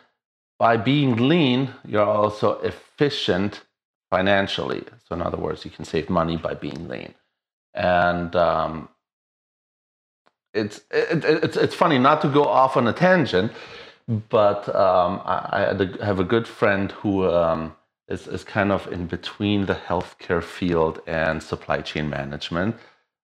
by 0.60 0.78
being 0.78 1.28
lean, 1.30 1.74
you're 1.86 2.06
also 2.06 2.60
efficient 2.60 3.62
financially. 4.10 4.84
So, 5.08 5.16
in 5.16 5.22
other 5.22 5.38
words, 5.38 5.66
you 5.66 5.72
can 5.72 5.86
save 5.86 6.10
money 6.10 6.38
by 6.38 6.54
being 6.54 6.88
lean, 6.88 7.14
and 7.74 8.36
um, 8.36 8.90
it's 10.54 10.82
it, 10.92 11.24
it's 11.24 11.58
it's 11.58 11.76
funny 11.76 12.00
not 12.00 12.22
to 12.22 12.30
go 12.30 12.46
off 12.46 12.78
on 12.78 12.88
a 12.88 12.94
tangent, 12.94 13.52
but 14.08 14.68
um, 14.76 15.22
I, 15.26 15.76
I, 16.02 16.06
have 16.06 16.20
a 16.20 16.24
good 16.24 16.48
friend 16.48 16.92
who 16.92 17.30
um, 17.30 17.76
is 18.08 18.28
is 18.28 18.44
kind 18.44 18.72
of 18.72 18.92
in 18.92 19.08
between 19.08 19.66
the 19.66 19.76
healthcare 19.76 20.44
field 20.44 21.02
and 21.08 21.42
supply 21.42 21.82
chain 21.82 22.10
management. 22.10 22.76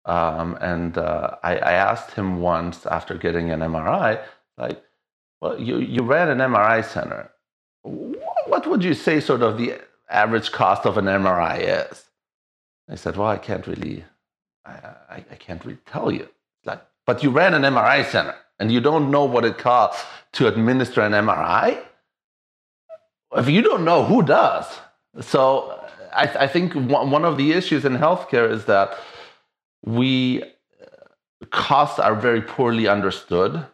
Um, 0.07 0.57
and 0.61 0.97
uh, 0.97 1.37
I, 1.43 1.57
I, 1.59 1.73
asked 1.73 2.13
him 2.13 2.41
once 2.41 2.87
after 2.87 3.15
getting 3.19 3.51
an 3.51 3.61
MRI, 3.61 4.25
like, 4.57 4.83
well, 5.40 5.59
you, 5.59 5.78
you 5.78 6.02
ran 6.02 6.28
an 6.28 6.38
MRI 6.38 6.85
center. 6.85 7.30
What 7.82 8.66
would 8.66 8.85
you 8.85 8.94
say 8.94 9.20
sort 9.20 9.42
of 9.42 9.56
the 9.56 9.75
average 10.11 10.52
cost 10.52 10.87
of 10.87 10.99
an 10.99 11.06
MRI 11.06 11.90
is? 11.90 12.04
I 12.88 12.97
said, 12.97 13.16
well, 13.16 13.28
I 13.28 13.38
can't 13.38 13.66
really, 13.66 14.04
I, 14.66 14.70
I, 14.70 15.25
I 15.30 15.35
can't 15.37 15.64
really 15.64 15.78
tell 15.87 16.11
you. 16.11 16.28
Like, 16.64 16.82
but 17.06 17.23
you 17.23 17.30
ran 17.30 17.54
an 17.54 17.62
MRI 17.62 18.04
center 18.04 18.35
and 18.59 18.70
you 18.70 18.80
don't 18.80 19.11
know 19.11 19.25
what 19.25 19.44
it 19.44 19.59
costs 19.59 20.04
to 20.32 20.47
administer 20.47 21.00
an 21.00 21.12
MRI, 21.12 21.82
if 23.37 23.49
you 23.49 23.62
don't 23.62 23.85
know, 23.85 24.04
who 24.04 24.23
does? 24.23 24.66
So 25.20 25.80
I, 26.12 26.25
I 26.40 26.47
think 26.47 26.75
one 26.75 27.25
of 27.25 27.37
the 27.37 27.52
issues 27.52 27.85
in 27.85 27.97
healthcare 27.97 28.50
is 28.50 28.64
that 28.66 28.99
we 29.85 30.42
uh, 30.42 31.47
costs 31.50 31.99
are 31.99 32.14
very 32.14 32.42
poorly 32.42 32.87
understood. 32.88 33.64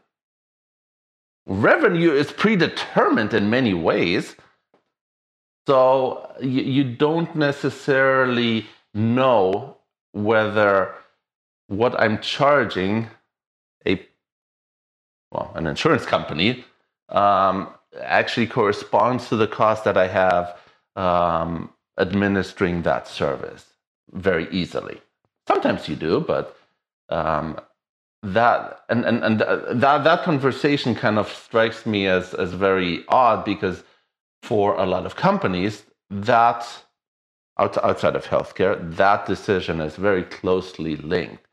Revenue 1.46 2.12
is 2.12 2.32
predetermined 2.32 3.32
in 3.32 3.48
many 3.48 3.72
ways. 3.72 4.34
So 5.66 6.34
you, 6.40 6.62
you 6.62 6.84
don't 6.84 7.34
necessarily 7.36 8.66
know 8.94 9.76
whether 10.12 10.94
what 11.68 11.98
I'm 12.00 12.20
charging 12.20 13.08
a 13.86 14.04
well, 15.30 15.52
an 15.54 15.66
insurance 15.66 16.06
company 16.06 16.64
um, 17.08 17.68
actually 18.00 18.46
corresponds 18.46 19.28
to 19.28 19.36
the 19.36 19.46
cost 19.46 19.84
that 19.84 19.96
I 19.96 20.08
have 20.08 20.56
um, 20.96 21.70
administering 21.98 22.82
that 22.82 23.06
service 23.08 23.66
very 24.12 24.48
easily. 24.50 25.00
Sometimes 25.46 25.88
you 25.88 25.96
do, 25.96 26.20
but 26.20 26.56
um, 27.08 27.60
that 28.34 28.80
and, 28.88 29.04
and, 29.04 29.22
and 29.24 29.40
that 29.40 30.04
that 30.04 30.22
conversation 30.22 30.94
kind 30.94 31.18
of 31.18 31.28
strikes 31.30 31.86
me 31.86 32.06
as 32.06 32.34
as 32.34 32.52
very 32.52 33.04
odd 33.08 33.44
because 33.44 33.82
for 34.42 34.74
a 34.76 34.86
lot 34.86 35.06
of 35.06 35.16
companies 35.16 35.84
that 36.10 36.66
outside 37.58 38.16
of 38.16 38.24
healthcare 38.26 38.76
that 38.96 39.26
decision 39.26 39.80
is 39.80 39.96
very 39.96 40.22
closely 40.22 40.96
linked 40.96 41.46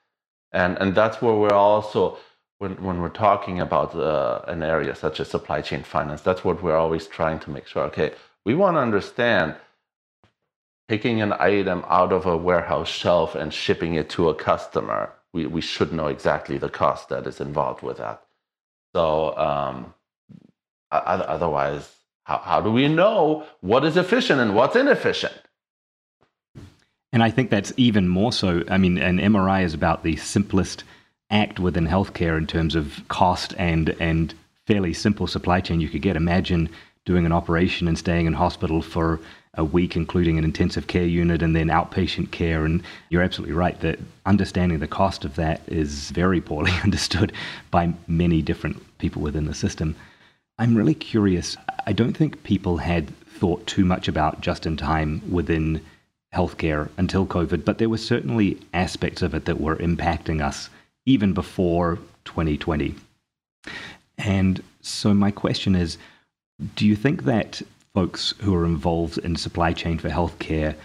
and 0.52 0.78
and 0.80 0.96
that's 0.96 1.22
where 1.22 1.36
we're 1.36 1.54
also 1.54 2.18
when, 2.64 2.82
when 2.82 3.02
we're 3.02 3.10
talking 3.10 3.60
about 3.60 3.94
uh, 3.94 4.42
an 4.48 4.64
area 4.64 4.96
such 4.96 5.20
as 5.20 5.28
supply 5.28 5.60
chain 5.60 5.84
finance, 5.84 6.22
that's 6.22 6.46
what 6.46 6.64
we're 6.64 6.78
always 6.78 7.08
trying 7.08 7.38
to 7.40 7.50
make 7.50 7.68
sure. 7.68 7.84
Okay, 7.84 8.12
we 8.46 8.56
want 8.56 8.78
to 8.78 8.80
understand 8.80 9.56
taking 10.88 11.22
an 11.22 11.34
item 11.34 11.84
out 11.90 12.14
of 12.14 12.26
a 12.26 12.38
warehouse 12.38 12.88
shelf 12.88 13.36
and 13.36 13.54
shipping 13.54 13.96
it 13.96 14.10
to 14.12 14.30
a 14.30 14.36
customer. 14.36 15.12
We, 15.34 15.48
we 15.48 15.62
should 15.62 15.92
know 15.92 16.08
exactly 16.08 16.58
the 16.58 16.70
cost 16.70 17.10
that 17.10 17.26
is 17.28 17.42
involved 17.42 17.82
with 17.82 17.98
that. 17.98 18.22
So, 18.94 19.36
um, 19.38 19.94
otherwise, 20.92 21.92
how, 22.24 22.38
how 22.38 22.62
do 22.62 22.72
we 22.72 22.88
know 22.88 23.46
what 23.62 23.84
is 23.84 23.98
efficient 23.98 24.40
and 24.40 24.56
what's 24.56 24.76
inefficient? 24.76 25.34
And 27.12 27.22
I 27.22 27.30
think 27.30 27.50
that's 27.50 27.74
even 27.78 28.08
more 28.08 28.32
so. 28.32 28.64
I 28.70 28.78
mean, 28.78 28.98
an 28.98 29.20
MRI 29.20 29.64
is 29.64 29.74
about 29.74 30.04
the 30.04 30.16
simplest 30.16 30.84
act 31.30 31.60
within 31.60 31.88
healthcare 31.88 32.38
in 32.38 32.48
terms 32.48 32.76
of 32.76 33.02
cost 33.08 33.54
and 33.58 33.90
and 34.00 34.34
fairly 34.66 34.94
simple 34.94 35.28
supply 35.28 35.60
chain 35.62 35.82
you 35.82 35.90
could 35.90 36.02
get. 36.02 36.16
Imagine 36.16 36.70
doing 37.06 37.26
an 37.26 37.32
operation 37.32 37.88
and 37.88 37.98
staying 37.98 38.26
in 38.26 38.34
hospital 38.34 38.82
for 38.82 39.20
a 39.56 39.64
week, 39.64 39.96
including 39.96 40.38
an 40.38 40.44
intensive 40.44 40.88
care 40.88 41.06
unit 41.06 41.42
and 41.42 41.56
then 41.56 41.68
outpatient 41.68 42.32
care. 42.32 42.66
And 42.66 42.82
you're 43.10 43.22
absolutely 43.22 43.56
right 43.56 43.80
that 43.82 44.00
understanding 44.26 44.80
the 44.80 44.88
cost 44.88 45.26
of 45.26 45.36
that 45.36 45.62
is 45.68 46.10
very 46.10 46.42
poorly 46.42 46.72
understood 46.84 47.32
by 47.70 47.94
many 48.08 48.42
different 48.42 48.82
people 48.98 49.22
within 49.22 49.46
the 49.46 49.54
system. 49.54 49.96
I'm 50.58 50.76
really 50.76 50.96
curious. 50.96 51.56
I 51.86 51.94
don't 51.94 52.18
think 52.18 52.44
people 52.44 52.78
had 52.78 53.10
thought 53.26 53.68
too 53.68 53.86
much 53.86 54.08
about 54.08 54.42
just 54.42 54.66
in 54.66 54.78
time 54.78 55.22
within 55.30 55.82
healthcare 56.34 56.90
until 56.98 57.26
COVID, 57.26 57.64
but 57.64 57.78
there 57.78 57.90
were 57.90 57.98
certainly 57.98 58.60
aspects 58.74 59.22
of 59.22 59.36
it 59.36 59.46
that 59.46 59.62
were 59.62 59.76
impacting 59.76 60.42
us 60.44 60.70
even 61.06 61.34
before 61.34 62.00
2020. 62.26 62.96
And 64.18 64.64
so, 64.82 65.14
my 65.14 65.32
question 65.32 65.76
is 65.76 65.98
do 66.76 66.86
you 66.88 66.96
think 66.96 67.24
that 67.24 67.62
folks 67.94 68.34
who 68.42 68.56
are 68.56 68.66
involved 68.66 69.18
in 69.20 69.36
supply 69.36 69.74
chain 69.74 69.98
for 69.98 70.10
healthcare 70.10 70.76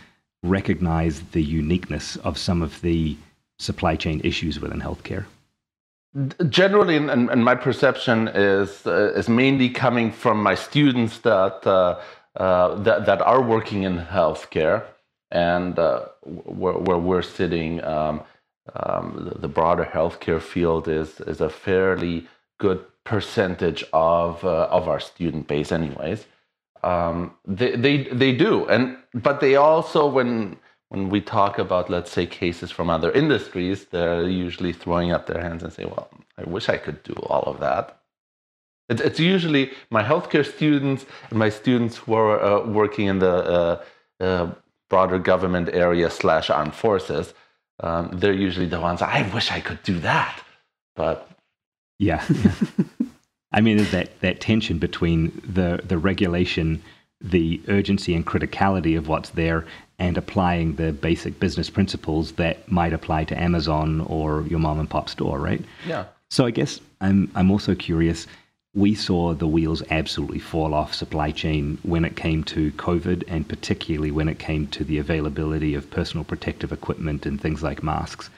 recognize 0.42 1.20
the 1.32 1.42
uniqueness 1.42 2.16
of 2.16 2.38
some 2.38 2.62
of 2.62 2.80
the 2.82 3.16
supply 3.58 3.96
chain 3.96 4.20
issues 4.24 4.60
within 4.60 4.80
healthcare? 4.80 5.24
Generally, 6.48 6.96
and, 6.96 7.30
and 7.30 7.44
my 7.44 7.54
perception 7.54 8.28
is 8.28 8.86
uh, 8.86 9.12
is 9.14 9.28
mainly 9.28 9.68
coming 9.68 10.10
from 10.10 10.42
my 10.42 10.54
students 10.54 11.18
that 11.18 11.66
uh, 11.66 12.00
uh, 12.38 12.76
that, 12.76 13.04
that 13.04 13.20
are 13.20 13.42
working 13.42 13.82
in 13.82 13.98
healthcare. 13.98 14.84
And 15.30 15.78
uh, 15.78 16.06
where, 16.22 16.74
where, 16.74 16.96
we're 16.96 17.20
sitting, 17.20 17.84
um, 17.84 18.22
um, 18.74 19.28
the, 19.28 19.40
the, 19.40 19.48
broader 19.48 19.84
healthcare 19.84 20.40
field 20.40 20.88
is, 20.88 21.20
is 21.20 21.40
a 21.40 21.50
fairly 21.50 22.28
good 22.58 22.82
percentage 23.04 23.84
of, 23.92 24.42
uh, 24.44 24.68
of 24.70 24.88
our 24.88 25.00
student 25.00 25.48
base, 25.48 25.70
anyways. 25.70 26.26
Um, 26.82 27.34
they, 27.46 27.76
they, 27.76 28.04
they 28.04 28.32
do. 28.32 28.66
And, 28.66 28.96
but 29.14 29.40
they 29.40 29.56
also, 29.56 30.06
when, 30.06 30.56
when 30.88 31.08
we 31.10 31.20
talk 31.20 31.58
about, 31.58 31.90
let's 31.90 32.10
say, 32.10 32.26
cases 32.26 32.70
from 32.70 32.90
other 32.90 33.10
industries, 33.12 33.86
they're 33.86 34.28
usually 34.28 34.72
throwing 34.72 35.12
up 35.12 35.26
their 35.26 35.42
hands 35.42 35.62
and 35.62 35.72
say, 35.72 35.84
well, 35.84 36.08
I 36.36 36.44
wish 36.44 36.68
I 36.68 36.76
could 36.76 37.02
do 37.02 37.14
all 37.26 37.42
of 37.42 37.60
that. 37.60 37.98
It's 38.88 39.20
usually 39.20 39.72
my 39.90 40.02
healthcare 40.02 40.46
students 40.46 41.04
and 41.28 41.38
my 41.38 41.50
students 41.50 41.98
who 41.98 42.14
are 42.14 42.42
uh, 42.42 42.66
working 42.66 43.06
in 43.06 43.18
the 43.18 43.34
uh, 43.34 43.84
uh, 44.20 44.50
broader 44.88 45.18
government 45.18 45.68
area 45.74 46.08
slash 46.08 46.48
armed 46.48 46.74
forces. 46.74 47.34
Um, 47.80 48.10
they're 48.14 48.32
usually 48.32 48.66
the 48.66 48.80
ones 48.80 49.02
I 49.02 49.28
wish 49.34 49.50
I 49.50 49.60
could 49.60 49.82
do 49.82 49.98
that, 50.00 50.42
but 50.96 51.30
yeah. 51.98 52.24
I 53.58 53.60
mean, 53.60 53.78
that 53.90 54.20
that 54.20 54.40
tension 54.40 54.78
between 54.78 55.42
the 55.44 55.80
the 55.84 55.98
regulation, 55.98 56.80
the 57.20 57.60
urgency 57.66 58.14
and 58.14 58.24
criticality 58.24 58.96
of 58.96 59.08
what's 59.08 59.30
there, 59.30 59.66
and 59.98 60.16
applying 60.16 60.76
the 60.76 60.92
basic 60.92 61.40
business 61.40 61.68
principles 61.68 62.30
that 62.34 62.70
might 62.70 62.92
apply 62.92 63.24
to 63.24 63.36
Amazon 63.36 64.02
or 64.02 64.42
your 64.42 64.60
mom 64.60 64.78
and 64.78 64.88
pop 64.88 65.08
store, 65.08 65.40
right? 65.40 65.60
Yeah. 65.84 66.04
So 66.30 66.46
I 66.46 66.52
guess 66.52 66.80
I'm 67.00 67.32
I'm 67.34 67.50
also 67.50 67.74
curious 67.74 68.28
we 68.76 68.94
saw 68.94 69.34
the 69.34 69.48
wheels 69.48 69.82
absolutely 69.90 70.38
fall 70.38 70.72
off 70.72 70.94
supply 70.94 71.32
chain 71.32 71.78
when 71.82 72.04
it 72.04 72.14
came 72.14 72.44
to 72.44 72.70
COVID, 72.72 73.24
and 73.26 73.48
particularly 73.48 74.12
when 74.12 74.28
it 74.28 74.38
came 74.38 74.68
to 74.68 74.84
the 74.84 74.98
availability 74.98 75.74
of 75.74 75.90
personal 75.90 76.22
protective 76.22 76.70
equipment 76.70 77.26
and 77.26 77.40
things 77.40 77.64
like 77.64 77.82
masks. 77.82 78.30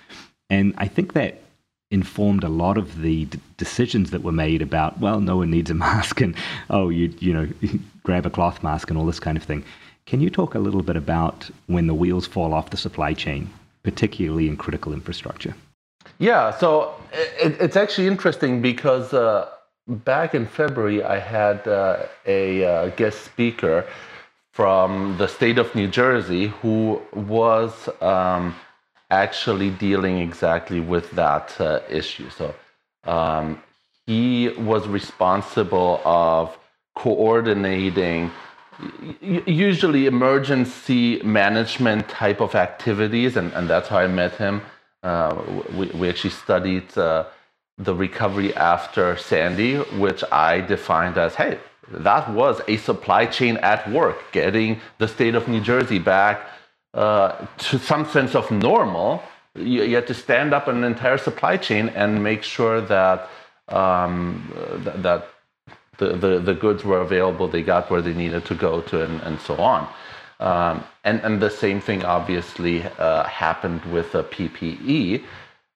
And 0.49 0.73
I 0.79 0.89
think 0.89 1.12
that 1.12 1.43
informed 1.90 2.44
a 2.44 2.49
lot 2.49 2.78
of 2.78 3.00
the 3.02 3.25
d- 3.26 3.38
decisions 3.56 4.11
that 4.11 4.23
were 4.23 4.32
made 4.32 4.62
about, 4.62 4.99
well, 5.00 5.20
no 5.20 5.38
one 5.38 5.50
needs 5.50 5.70
a 5.70 5.75
mask, 5.87 6.20
and 6.20 6.35
oh, 6.70 6.88
you 6.88 7.12
you 7.18 7.32
know, 7.32 7.49
grab 8.02 8.26
a 8.26 8.30
cloth 8.30 8.62
mask 8.62 8.90
and 8.90 8.99
all 8.99 9.06
this 9.06 9.20
kind 9.20 9.37
of 9.37 9.42
thing. 9.42 9.64
Can 10.06 10.20
you 10.20 10.30
talk 10.30 10.54
a 10.54 10.59
little 10.59 10.82
bit 10.82 10.97
about 10.97 11.50
when 11.66 11.87
the 11.87 11.94
wheels 11.94 12.26
fall 12.26 12.52
off 12.54 12.70
the 12.70 12.76
supply 12.76 13.12
chain, 13.12 13.50
particularly 13.82 14.49
in 14.49 14.56
critical 14.56 14.92
infrastructure? 14.92 15.54
Yeah, 16.18 16.56
so 16.56 16.94
it, 17.12 17.56
it's 17.61 17.76
actually 17.76 18.06
interesting 18.06 18.62
because. 18.62 19.12
Uh, 19.12 19.49
back 19.90 20.35
in 20.35 20.47
February, 20.47 21.02
I 21.02 21.18
had 21.18 21.66
uh, 21.66 22.06
a 22.26 22.64
uh, 22.64 22.88
guest 22.90 23.25
speaker 23.25 23.87
from 24.52 25.16
the 25.18 25.26
state 25.26 25.59
of 25.59 25.75
New 25.75 25.88
Jersey 25.88 26.49
who 26.61 27.00
was 27.12 27.88
um, 28.00 28.54
actually 29.11 29.71
dealing 29.71 30.19
exactly 30.19 30.81
with 30.81 31.11
that 31.12 31.61
uh, 31.61 31.81
issue. 31.88 32.31
So 32.31 32.55
um, 33.05 33.62
he 34.07 34.49
was 34.49 34.87
responsible 34.88 36.00
of 36.05 36.57
coordinating 36.97 38.31
usually 39.21 40.07
emergency 40.07 41.21
management 41.23 42.09
type 42.09 42.40
of 42.40 42.55
activities, 42.55 43.37
and, 43.37 43.52
and 43.52 43.69
that's 43.69 43.88
how 43.88 43.99
I 43.99 44.07
met 44.07 44.33
him. 44.37 44.62
Uh, 45.02 45.37
we, 45.75 45.87
we 45.88 46.09
actually 46.09 46.31
studied 46.31 46.97
uh, 46.97 47.25
the 47.79 47.95
recovery 47.95 48.55
after 48.55 49.17
Sandy, 49.17 49.76
which 49.76 50.23
I 50.33 50.61
defined 50.61 51.19
as 51.19 51.35
hey, 51.35 51.59
that 51.90 52.31
was 52.31 52.61
a 52.69 52.76
supply 52.76 53.26
chain 53.26 53.57
at 53.59 53.90
work, 53.90 54.33
getting 54.33 54.81
the 54.99 55.09
state 55.09 55.35
of 55.35 55.49
New 55.49 55.61
Jersey 55.61 55.99
back 55.99 56.47
uh, 56.94 57.47
to 57.59 57.78
some 57.78 58.04
sense 58.06 58.35
of 58.35 58.50
normal. 58.50 59.23
You, 59.54 59.82
you, 59.85 59.94
had 59.97 60.06
to 60.06 60.14
stand 60.14 60.54
up 60.54 60.68
an 60.68 60.85
entire 60.85 61.18
supply 61.18 61.56
chain 61.56 61.88
and 61.90 62.23
make 62.23 62.42
sure 62.42 62.80
that 62.80 63.28
um, 63.68 64.53
th- 64.85 64.96
that 64.96 65.29
the, 65.98 66.16
the, 66.16 66.38
the, 66.38 66.55
goods 66.55 66.85
were 66.85 67.00
available, 67.00 67.46
they 67.46 67.62
got 67.62 67.90
where 67.90 68.00
they 68.00 68.14
needed 68.14 68.44
to 68.46 68.55
go 68.55 68.81
to, 68.81 69.05
and, 69.05 69.20
and 69.22 69.38
so 69.40 69.57
on. 69.57 69.88
Um, 70.40 70.85
and, 71.05 71.20
and 71.20 71.40
the 71.40 71.50
same 71.50 71.81
thing 71.81 72.05
obviously 72.05 72.83
uh, 72.98 73.24
happened 73.24 73.85
with 73.85 74.12
the 74.12 74.24
PPE, 74.24 75.22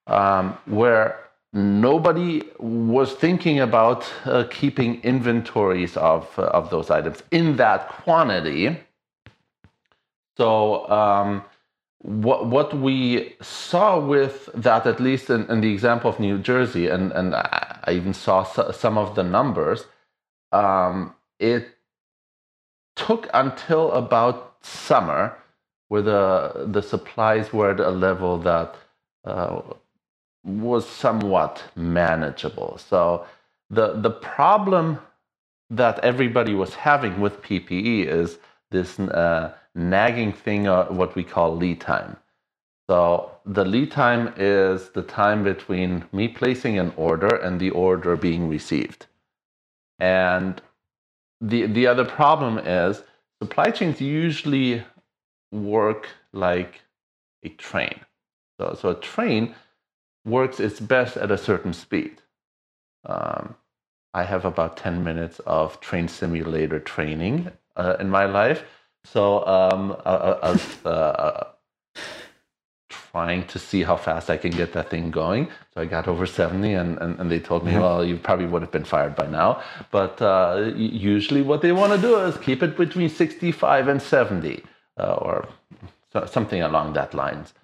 um, 0.07 0.57
where 0.65 1.21
nobody 1.53 2.43
was 2.59 3.13
thinking 3.13 3.61
about 3.61 4.11
uh, 4.25 4.45
keeping 4.51 5.01
inventories 5.03 5.97
of, 5.97 6.29
uh, 6.39 6.45
of 6.45 6.71
those 6.71 6.91
items 6.91 7.23
in 7.31 7.57
that 7.57 7.89
quantity. 7.89 8.79
So, 10.37 10.89
um, 10.91 11.45
what, 11.99 12.47
what 12.47 12.77
we 12.77 13.35
saw 13.41 13.99
with 13.99 14.51
that, 14.55 14.87
at 14.87 15.01
least 15.01 15.31
in, 15.31 15.51
in, 15.51 15.61
the 15.61 15.73
example 15.73 16.11
of 16.11 16.21
New 16.21 16.39
Jersey, 16.39 16.89
and, 16.89 17.13
and 17.13 17.35
I 17.35 17.89
even 17.93 18.13
saw 18.13 18.43
some 18.73 18.99
of 18.99 19.15
the 19.15 19.23
numbers, 19.23 19.87
um, 20.53 21.15
it 21.39 21.69
took 22.97 23.29
until 23.33 23.91
about 23.93 24.57
summer 24.63 25.37
where 25.89 26.03
the, 26.03 26.67
the 26.71 26.83
supplies 26.83 27.53
were 27.53 27.71
at 27.71 27.81
a 27.81 27.91
level 27.91 28.39
that 28.39 28.75
uh, 29.25 29.61
was 30.45 30.89
somewhat 30.89 31.63
manageable. 31.75 32.79
So 32.79 33.27
the 33.71 33.95
the 33.95 34.11
problem 34.11 34.99
that 35.71 35.99
everybody 36.01 36.55
was 36.55 36.75
having 36.75 37.21
with 37.21 37.43
PPE 37.43 38.07
is 38.07 38.39
this 38.71 38.99
uh, 39.01 39.55
nagging 39.75 40.33
thing, 40.33 40.67
uh, 40.69 40.87
what 40.87 41.15
we 41.15 41.25
call 41.25 41.57
lead 41.57 41.81
time. 41.81 42.17
So 42.89 43.31
the 43.47 43.65
lead 43.65 43.91
time 43.91 44.35
is 44.37 44.91
the 44.91 45.03
time 45.03 45.43
between 45.43 46.05
me 46.13 46.29
placing 46.29 46.79
an 46.79 46.93
order 46.97 47.35
and 47.35 47.61
the 47.61 47.71
order 47.71 48.17
being 48.17 48.49
received. 48.49 49.07
And 49.99 50.61
the 51.41 51.67
the 51.67 51.87
other 51.87 52.05
problem 52.05 52.59
is 52.59 53.03
supply 53.43 53.71
chains 53.71 54.01
usually 54.01 54.85
work 55.53 56.09
like 56.33 56.83
a 57.43 57.49
train. 57.51 58.01
So 58.59 58.77
so 58.81 58.91
a 58.91 58.95
train 58.95 59.55
works 60.25 60.61
its 60.61 60.81
best 60.81 61.17
at 61.17 61.31
a 61.31 61.39
certain 61.39 61.73
speed. 61.73 62.23
Um, 63.05 63.57
I 64.15 64.25
have 64.25 64.45
about 64.45 64.77
10 64.77 65.05
minutes 65.05 65.41
of 65.41 65.81
train 65.81 66.09
simulator 66.09 66.81
training 66.81 67.51
uh, 67.77 67.97
in 68.01 68.09
my 68.11 68.27
life. 68.27 68.65
So 69.05 69.47
um, 69.47 69.97
I, 70.05 70.15
I 70.15 70.51
was 70.53 70.87
uh, 70.87 71.45
trying 72.89 73.47
to 73.47 73.59
see 73.59 73.83
how 73.83 73.97
fast 73.97 74.31
I 74.31 74.37
can 74.37 74.51
get 74.51 74.73
that 74.73 74.91
thing 74.91 75.11
going. 75.11 75.49
So 75.73 75.83
I 75.83 75.85
got 75.85 76.09
over 76.09 76.27
70, 76.27 76.73
and, 76.73 76.99
and, 76.99 77.21
and 77.21 77.31
they 77.31 77.39
told 77.39 77.65
me, 77.65 77.77
well, 77.79 78.05
you 78.05 78.17
probably 78.17 78.47
would 78.47 78.63
have 78.63 78.73
been 78.73 78.85
fired 78.85 79.15
by 79.15 79.27
now. 79.27 79.63
But 79.91 80.21
uh, 80.21 80.73
usually, 80.77 81.43
what 81.43 81.63
they 81.63 81.73
want 81.73 81.93
to 81.93 81.99
do 82.01 82.17
is 82.17 82.37
keep 82.39 82.63
it 82.63 82.77
between 82.77 83.09
65 83.09 83.89
and 83.89 84.03
70, 84.03 84.65
uh, 84.99 85.15
or 85.15 85.49
something 86.27 86.63
along 86.63 86.95
that 86.95 87.15
lines 87.15 87.55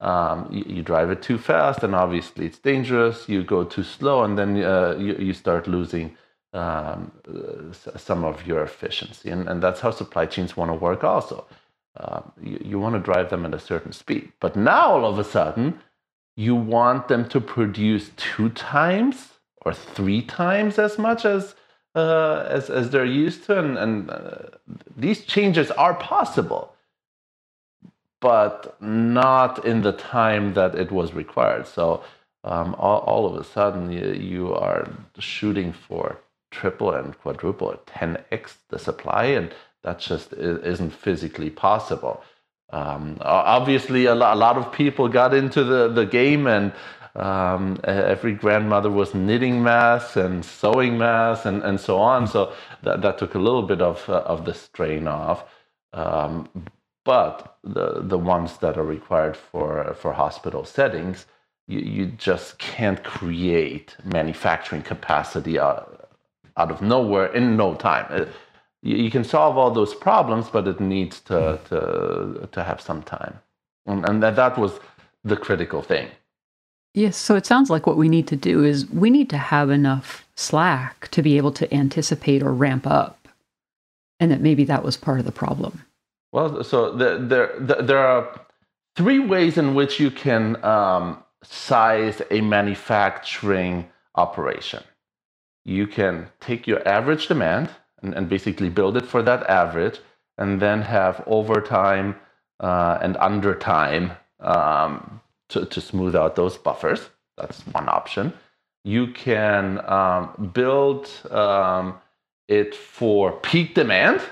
um, 0.00 0.48
you, 0.50 0.64
you, 0.66 0.82
drive 0.82 1.10
it 1.10 1.22
too 1.22 1.38
fast, 1.38 1.82
and 1.82 1.94
obviously 1.94 2.46
it's 2.46 2.58
dangerous. 2.58 3.28
You 3.28 3.44
go 3.44 3.64
too 3.64 3.82
slow, 3.82 4.24
and 4.24 4.38
then 4.38 4.62
uh, 4.62 4.96
you, 4.98 5.14
you 5.16 5.34
start 5.34 5.66
losing 5.66 6.16
um, 6.52 7.12
uh, 7.28 7.98
some 7.98 8.24
of 8.24 8.46
your 8.46 8.62
efficiency. 8.62 9.30
And, 9.30 9.48
and 9.48 9.62
that's 9.62 9.80
how 9.80 9.90
supply 9.90 10.26
chains 10.26 10.56
want 10.56 10.70
to 10.70 10.74
work 10.74 11.04
also. 11.04 11.46
Um, 11.96 12.32
you, 12.42 12.60
you 12.64 12.78
want 12.78 12.94
to 12.94 13.00
drive 13.00 13.30
them 13.30 13.44
at 13.46 13.54
a 13.54 13.58
certain 13.58 13.92
speed. 13.92 14.32
But 14.40 14.56
now 14.56 14.92
all 14.92 15.06
of 15.06 15.18
a 15.18 15.24
sudden, 15.24 15.80
you 16.36 16.54
want 16.54 17.08
them 17.08 17.28
to 17.28 17.40
produce 17.40 18.10
two 18.16 18.48
times 18.50 19.28
or 19.62 19.74
three 19.74 20.22
times 20.22 20.78
as 20.78 20.98
much 20.98 21.24
as 21.24 21.54
uh, 21.96 22.46
as, 22.48 22.70
as 22.70 22.90
they're 22.90 23.04
used 23.04 23.44
to. 23.44 23.58
And, 23.58 23.76
and 23.76 24.10
uh, 24.10 24.38
these 24.96 25.24
changes 25.24 25.70
are 25.72 25.94
possible 25.94 26.74
but 28.20 28.76
not 28.82 29.64
in 29.64 29.82
the 29.82 29.92
time 29.92 30.54
that 30.54 30.74
it 30.74 30.92
was 30.92 31.14
required. 31.14 31.66
So 31.66 32.04
um, 32.44 32.74
all, 32.78 33.00
all, 33.00 33.26
of 33.26 33.34
a 33.40 33.44
sudden, 33.44 33.90
you, 33.90 34.12
you, 34.12 34.54
are 34.54 34.88
shooting 35.18 35.72
for 35.72 36.18
triple 36.50 36.92
and 36.92 37.18
quadruple, 37.18 37.80
10x 37.86 38.54
the 38.68 38.78
supply, 38.78 39.24
and 39.24 39.52
that 39.82 39.98
just 39.98 40.32
isn't 40.32 40.90
physically 40.90 41.50
possible. 41.50 42.22
Um, 42.72 43.18
obviously, 43.22 44.06
a 44.06 44.14
lot, 44.14 44.56
of 44.56 44.72
people 44.72 45.08
got 45.08 45.34
into 45.34 45.64
the, 45.64 45.88
the 45.88 46.06
game, 46.06 46.46
and 46.46 46.72
um, 47.16 47.80
every 47.84 48.32
grandmother 48.32 48.90
was 48.90 49.14
knitting 49.14 49.62
masks 49.62 50.16
and 50.16 50.44
sewing 50.44 50.98
masks 50.98 51.46
and, 51.46 51.62
and 51.62 51.80
so 51.80 51.98
on. 51.98 52.26
So 52.26 52.52
that, 52.82 53.02
that 53.02 53.18
took 53.18 53.34
a 53.34 53.38
little 53.38 53.62
bit 53.62 53.80
of, 53.80 54.08
uh, 54.08 54.22
of 54.26 54.44
the 54.44 54.54
strain 54.54 55.08
off. 55.08 55.44
Um, 55.92 56.48
but 57.04 57.56
the, 57.64 58.02
the 58.02 58.18
ones 58.18 58.58
that 58.58 58.76
are 58.78 58.84
required 58.84 59.36
for, 59.36 59.94
for 59.94 60.12
hospital 60.12 60.64
settings, 60.64 61.26
you, 61.66 61.80
you 61.80 62.06
just 62.06 62.58
can't 62.58 63.02
create 63.02 63.96
manufacturing 64.04 64.82
capacity 64.82 65.58
out, 65.58 65.99
out 66.60 66.70
of 66.70 66.82
nowhere 66.82 67.28
in 67.38 67.56
no 67.56 67.74
time. 67.74 68.06
you, 68.82 68.96
you, 69.04 69.10
can 69.10 69.24
solve 69.24 69.56
all 69.56 69.70
those 69.70 69.94
problems, 69.94 70.46
but 70.54 70.68
it 70.72 70.80
needs 70.80 71.20
to 71.30 71.58
to 71.70 72.48
to 72.54 72.60
have 72.62 72.80
some 72.80 73.02
time, 73.02 73.34
and, 73.86 74.08
and 74.08 74.22
that 74.22 74.36
that 74.36 74.58
was 74.58 74.72
the 75.24 75.36
critical 75.36 75.82
thing. 75.82 76.08
Yes, 76.94 77.16
so 77.16 77.36
it 77.36 77.46
sounds 77.46 77.70
like 77.70 77.86
what 77.86 77.96
we 77.96 78.08
need 78.08 78.26
to 78.28 78.36
do 78.36 78.64
is 78.64 78.90
we 78.90 79.10
need 79.10 79.30
to 79.30 79.38
have 79.38 79.70
enough 79.70 80.26
slack 80.34 81.08
to 81.08 81.22
be 81.22 81.36
able 81.36 81.52
to 81.52 81.72
anticipate 81.72 82.42
or 82.42 82.52
ramp 82.52 82.86
up, 82.86 83.28
and 84.18 84.30
that 84.30 84.40
maybe 84.40 84.64
that 84.64 84.82
was 84.82 84.96
part 84.96 85.20
of 85.20 85.24
the 85.24 85.40
problem. 85.44 85.84
Well, 86.32 86.64
so 86.64 86.92
the, 86.92 87.18
there 87.18 87.54
the, 87.58 87.76
there 87.82 88.04
are 88.12 88.40
three 88.96 89.20
ways 89.20 89.56
in 89.56 89.74
which 89.74 90.00
you 90.00 90.10
can 90.10 90.62
um, 90.64 91.22
size 91.42 92.22
a 92.30 92.40
manufacturing 92.40 93.88
operation. 94.14 94.82
You 95.64 95.86
can 95.86 96.28
take 96.40 96.66
your 96.66 96.86
average 96.88 97.26
demand 97.28 97.70
and, 98.02 98.14
and 98.14 98.28
basically 98.28 98.68
build 98.70 98.96
it 98.96 99.06
for 99.06 99.22
that 99.22 99.48
average, 99.48 100.00
and 100.38 100.60
then 100.60 100.82
have 100.82 101.22
overtime 101.26 102.16
uh, 102.60 102.98
and 103.02 103.16
undertime 103.18 104.12
um, 104.40 105.20
to, 105.50 105.66
to 105.66 105.80
smooth 105.80 106.16
out 106.16 106.36
those 106.36 106.56
buffers. 106.56 107.10
That's 107.36 107.60
one 107.66 107.88
option. 107.88 108.32
You 108.84 109.08
can 109.08 109.80
um, 109.90 110.50
build 110.54 111.08
um, 111.30 111.98
it 112.48 112.74
for 112.74 113.32
peak 113.32 113.74
demand, 113.74 114.22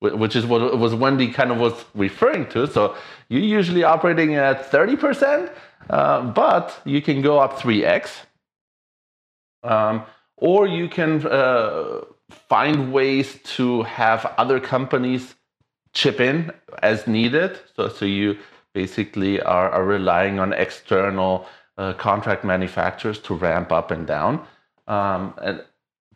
which 0.00 0.36
is 0.36 0.46
what 0.46 0.78
was 0.78 0.94
Wendy 0.94 1.28
kind 1.28 1.50
of 1.50 1.58
was 1.58 1.84
referring 1.94 2.46
to. 2.50 2.66
So 2.66 2.96
you're 3.28 3.40
usually 3.42 3.84
operating 3.84 4.34
at 4.34 4.70
30%, 4.70 5.52
uh, 5.90 6.22
but 6.32 6.80
you 6.84 7.00
can 7.00 7.22
go 7.22 7.38
up 7.38 7.58
3x. 7.58 8.10
Um, 9.62 10.04
or 10.40 10.66
you 10.66 10.88
can 10.88 11.26
uh, 11.26 12.00
find 12.48 12.92
ways 12.92 13.38
to 13.56 13.82
have 13.82 14.32
other 14.38 14.60
companies 14.60 15.34
chip 15.92 16.20
in 16.20 16.52
as 16.82 17.06
needed. 17.06 17.58
So, 17.74 17.88
so 17.88 18.04
you 18.04 18.38
basically 18.72 19.40
are, 19.40 19.70
are 19.70 19.84
relying 19.84 20.38
on 20.38 20.52
external 20.52 21.46
uh, 21.76 21.92
contract 21.94 22.44
manufacturers 22.44 23.18
to 23.20 23.34
ramp 23.34 23.72
up 23.72 23.90
and 23.90 24.06
down. 24.06 24.46
Um, 24.86 25.34
and 25.42 25.64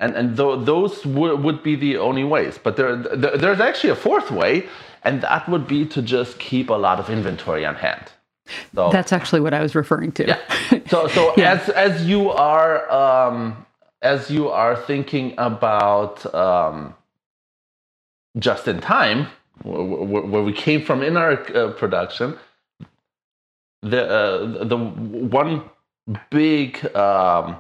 and, 0.01 0.17
and 0.17 0.37
th- 0.37 0.65
those 0.65 1.03
w- 1.03 1.37
would 1.37 1.63
be 1.63 1.77
the 1.77 1.97
only 1.99 2.25
ways. 2.25 2.59
But 2.61 2.77
there, 2.77 2.97
there, 2.97 3.37
there's 3.37 3.61
actually 3.61 3.91
a 3.91 3.95
fourth 3.97 4.33
way, 4.33 4.67
and 5.05 5.21
that 5.21 5.49
would 5.49 5.69
be 5.69 5.87
to 5.87 6.03
just 6.03 6.41
keep 6.41 6.71
a 6.71 6.75
lot 6.75 6.99
of 6.99 7.09
inventory 7.09 7.65
on 7.65 7.77
hand. 7.77 8.11
So, 8.75 8.91
That's 8.91 9.13
actually 9.13 9.41
what 9.41 9.55
I 9.55 9.63
was 9.63 9.77
referring 9.77 10.11
to. 10.13 10.27
Yeah. 10.27 10.81
So, 10.89 11.07
so 11.07 11.33
yeah. 11.37 11.53
as 11.53 11.69
as 11.69 12.05
you 12.07 12.31
are 12.31 12.91
um, 12.91 13.65
as 14.03 14.31
you 14.31 14.49
are 14.51 14.77
thinking 14.77 15.35
about 15.39 16.33
um, 16.35 16.95
just 18.39 18.69
in 18.69 18.81
time, 18.81 19.29
where 19.63 20.43
we 20.43 20.53
came 20.53 20.83
from 20.85 21.03
in 21.03 21.17
our 21.17 21.33
uh, 21.57 21.73
production, 21.73 22.37
the 23.83 24.05
uh, 24.09 24.65
the 24.65 24.77
one 24.77 25.63
big 26.31 26.85
um, 26.97 27.57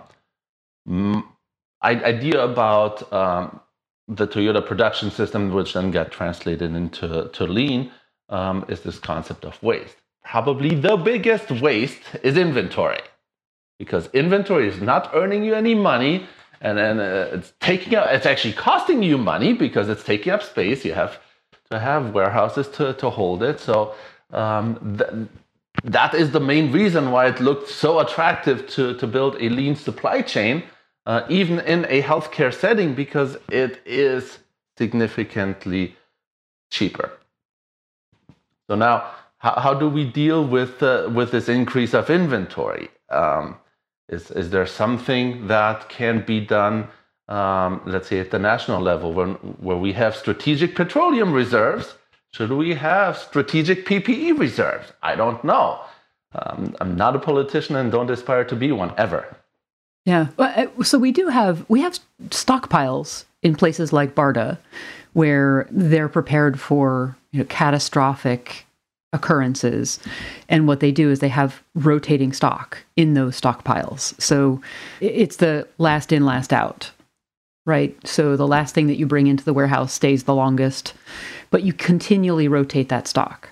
idea 1.84 2.44
about 2.44 3.12
um, 3.12 3.60
the 4.08 4.26
Toyota 4.26 4.64
production 4.64 5.10
system, 5.10 5.52
which 5.52 5.74
then 5.74 5.90
got 5.90 6.10
translated 6.10 6.74
into 6.74 7.30
to 7.32 7.44
lean, 7.46 7.90
um, 8.28 8.64
is 8.68 8.80
this 8.80 8.98
concept 8.98 9.44
of 9.44 9.62
waste. 9.62 9.96
Probably 10.24 10.74
the 10.74 10.96
biggest 10.96 11.50
waste 11.50 12.02
is 12.22 12.36
inventory, 12.36 13.00
because 13.82 14.08
inventory 14.12 14.68
is 14.68 14.80
not 14.80 15.10
earning 15.12 15.42
you 15.42 15.54
any 15.54 15.74
money 15.74 16.24
and 16.60 16.78
then 16.78 17.00
uh, 17.00 17.30
it's 17.32 17.52
taking 17.58 17.96
up, 17.96 18.06
it's 18.16 18.26
actually 18.26 18.52
costing 18.52 19.02
you 19.02 19.18
money 19.18 19.52
because 19.52 19.88
it's 19.88 20.04
taking 20.04 20.32
up 20.32 20.42
space. 20.44 20.84
You 20.84 20.94
have 20.94 21.18
to 21.72 21.80
have 21.80 22.14
warehouses 22.14 22.68
to, 22.76 22.94
to 22.94 23.10
hold 23.10 23.42
it. 23.42 23.58
So 23.58 23.96
um, 24.30 24.96
th- 24.98 25.10
that 25.82 26.14
is 26.14 26.30
the 26.30 26.38
main 26.38 26.70
reason 26.70 27.10
why 27.10 27.26
it 27.26 27.40
looked 27.40 27.68
so 27.68 27.98
attractive 27.98 28.68
to, 28.74 28.94
to 29.00 29.06
build 29.08 29.34
a 29.40 29.48
lean 29.48 29.74
supply 29.74 30.22
chain, 30.22 30.62
uh, 31.06 31.22
even 31.28 31.58
in 31.58 31.84
a 31.86 32.02
healthcare 32.02 32.54
setting, 32.54 32.94
because 32.94 33.36
it 33.50 33.80
is 33.84 34.38
significantly 34.78 35.96
cheaper. 36.70 37.10
So 38.70 38.76
now, 38.76 39.10
how, 39.38 39.54
how 39.58 39.74
do 39.74 39.88
we 39.88 40.04
deal 40.04 40.46
with, 40.46 40.80
uh, 40.84 41.10
with 41.12 41.32
this 41.32 41.48
increase 41.48 41.94
of 41.94 42.10
inventory? 42.10 42.88
Um, 43.10 43.56
is, 44.12 44.30
is 44.30 44.50
there 44.50 44.66
something 44.66 45.46
that 45.48 45.88
can 45.88 46.24
be 46.24 46.38
done, 46.40 46.88
um, 47.28 47.80
let's 47.86 48.08
say 48.08 48.20
at 48.20 48.30
the 48.30 48.38
national 48.38 48.80
level, 48.80 49.12
when, 49.12 49.30
where 49.66 49.76
we 49.76 49.92
have 49.94 50.14
strategic 50.14 50.74
petroleum 50.76 51.32
reserves? 51.32 51.94
Should 52.34 52.52
we 52.52 52.74
have 52.74 53.18
strategic 53.18 53.86
PPE 53.86 54.38
reserves? 54.38 54.92
I 55.02 55.16
don't 55.16 55.42
know. 55.42 55.80
Um, 56.34 56.76
I'm 56.80 56.96
not 56.96 57.16
a 57.16 57.18
politician 57.18 57.76
and 57.76 57.90
don't 57.90 58.10
aspire 58.10 58.44
to 58.44 58.56
be 58.56 58.70
one 58.72 58.94
ever. 58.96 59.36
Yeah. 60.04 60.28
Uh, 60.38 60.66
so 60.82 60.98
we 60.98 61.12
do 61.12 61.28
have 61.28 61.64
we 61.68 61.80
have 61.82 61.98
stockpiles 62.28 63.24
in 63.42 63.54
places 63.54 63.92
like 63.92 64.14
Barda, 64.14 64.58
where 65.12 65.68
they're 65.70 66.08
prepared 66.08 66.58
for 66.58 67.16
you 67.32 67.40
know 67.40 67.44
catastrophic 67.46 68.66
occurrences. 69.12 69.98
And 70.48 70.66
what 70.66 70.80
they 70.80 70.90
do 70.90 71.10
is 71.10 71.18
they 71.18 71.28
have 71.28 71.62
rotating 71.74 72.32
stock 72.32 72.78
in 72.96 73.14
those 73.14 73.40
stockpiles. 73.40 74.20
So 74.20 74.60
it's 75.00 75.36
the 75.36 75.68
last 75.78 76.12
in, 76.12 76.24
last 76.24 76.52
out, 76.52 76.90
right? 77.66 77.94
So 78.06 78.36
the 78.36 78.46
last 78.46 78.74
thing 78.74 78.86
that 78.86 78.96
you 78.96 79.06
bring 79.06 79.26
into 79.26 79.44
the 79.44 79.52
warehouse 79.52 79.92
stays 79.92 80.24
the 80.24 80.34
longest, 80.34 80.94
but 81.50 81.62
you 81.62 81.72
continually 81.72 82.48
rotate 82.48 82.88
that 82.88 83.06
stock 83.06 83.50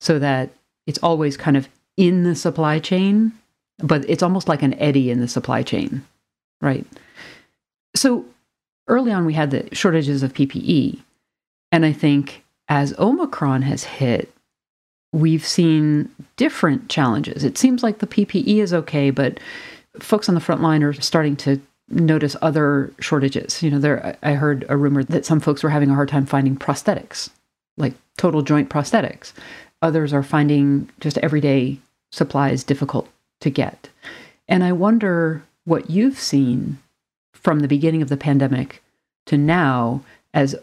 so 0.00 0.18
that 0.18 0.50
it's 0.86 0.98
always 1.02 1.36
kind 1.36 1.56
of 1.56 1.68
in 1.96 2.24
the 2.24 2.34
supply 2.34 2.78
chain, 2.78 3.32
but 3.78 4.08
it's 4.08 4.22
almost 4.22 4.48
like 4.48 4.62
an 4.62 4.74
eddy 4.74 5.10
in 5.10 5.20
the 5.20 5.28
supply 5.28 5.62
chain, 5.62 6.04
right? 6.60 6.86
So 7.94 8.24
early 8.88 9.12
on, 9.12 9.26
we 9.26 9.34
had 9.34 9.50
the 9.50 9.68
shortages 9.72 10.22
of 10.22 10.32
PPE. 10.32 10.98
And 11.70 11.84
I 11.84 11.92
think 11.92 12.44
as 12.68 12.98
Omicron 12.98 13.62
has 13.62 13.84
hit, 13.84 14.32
we've 15.12 15.46
seen 15.46 16.10
different 16.36 16.88
challenges. 16.88 17.44
It 17.44 17.58
seems 17.58 17.82
like 17.82 17.98
the 17.98 18.06
PPE 18.06 18.58
is 18.58 18.72
okay, 18.72 19.10
but 19.10 19.38
folks 20.00 20.28
on 20.28 20.34
the 20.34 20.40
front 20.40 20.62
line 20.62 20.82
are 20.82 20.92
starting 20.94 21.36
to 21.36 21.60
notice 21.88 22.34
other 22.40 22.92
shortages. 22.98 23.62
You 23.62 23.70
know, 23.70 23.78
there 23.78 24.16
I 24.22 24.32
heard 24.32 24.64
a 24.68 24.76
rumor 24.76 25.04
that 25.04 25.26
some 25.26 25.40
folks 25.40 25.62
were 25.62 25.70
having 25.70 25.90
a 25.90 25.94
hard 25.94 26.08
time 26.08 26.26
finding 26.26 26.56
prosthetics, 26.56 27.28
like 27.76 27.94
total 28.16 28.42
joint 28.42 28.70
prosthetics. 28.70 29.32
Others 29.82 30.12
are 30.12 30.22
finding 30.22 30.88
just 31.00 31.18
everyday 31.18 31.78
supplies 32.10 32.64
difficult 32.64 33.08
to 33.40 33.50
get. 33.50 33.88
And 34.48 34.64
I 34.64 34.72
wonder 34.72 35.42
what 35.64 35.90
you've 35.90 36.18
seen 36.18 36.78
from 37.32 37.60
the 37.60 37.68
beginning 37.68 38.02
of 38.02 38.08
the 38.08 38.16
pandemic 38.16 38.82
to 39.26 39.36
now 39.36 40.02
as 40.32 40.56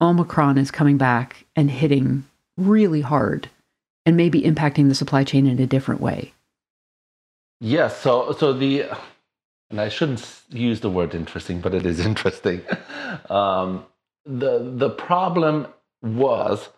Omicron 0.00 0.58
is 0.58 0.70
coming 0.70 0.98
back 0.98 1.44
and 1.56 1.70
hitting 1.70 2.24
really 2.56 3.00
hard 3.00 3.48
and 4.06 4.16
maybe 4.16 4.40
impacting 4.42 4.88
the 4.88 4.94
supply 4.94 5.24
chain 5.24 5.46
in 5.46 5.58
a 5.58 5.66
different 5.66 6.00
way? 6.00 6.32
Yes. 7.60 8.00
So, 8.00 8.32
so 8.32 8.52
the, 8.52 8.84
and 9.70 9.80
I 9.80 9.88
shouldn't 9.88 10.42
use 10.50 10.80
the 10.80 10.90
word 10.90 11.14
interesting, 11.14 11.60
but 11.60 11.74
it 11.74 11.84
is 11.84 12.00
interesting. 12.06 12.62
Um, 13.28 13.84
the 14.24 14.72
the 14.76 14.90
problem 14.90 15.68
was, 16.02 16.68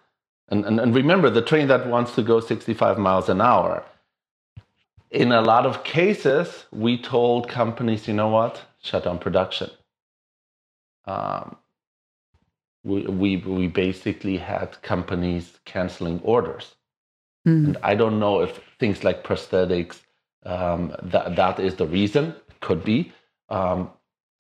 and, 0.49 0.65
and, 0.65 0.81
and 0.81 0.95
remember 0.95 1.31
the 1.31 1.43
train 1.43 1.69
that 1.69 1.87
wants 1.87 2.15
to 2.15 2.23
go 2.23 2.41
65 2.41 2.99
miles 2.99 3.29
an 3.29 3.41
hour. 3.41 3.85
In 5.11 5.33
a 5.33 5.41
lot 5.41 5.65
of 5.65 5.85
cases, 5.85 6.67
we 6.71 7.01
told 7.01 7.49
companies, 7.49 8.07
you 8.07 8.15
know 8.15 8.29
what, 8.29 8.61
shut 8.83 9.05
down 9.05 9.19
production. 9.19 9.71
Um, 11.07 11.57
we, 12.85 13.03
we, 13.07 13.37
we 13.39 13.67
basically 13.69 14.37
had 14.37 14.81
companies 14.83 15.59
canceling 15.65 16.21
orders. 16.23 16.75
Mm. 17.49 17.67
And 17.67 17.77
I 17.83 17.95
don't 17.95 18.19
know 18.19 18.41
if 18.41 18.61
things 18.79 19.05
like 19.05 19.25
prosthetics, 19.25 20.01
um, 20.45 20.95
that, 21.03 21.37
that 21.37 21.59
is 21.59 21.75
the 21.77 21.87
reason, 21.87 22.35
could 22.61 22.85
be. 22.85 23.13
Um, 23.49 23.91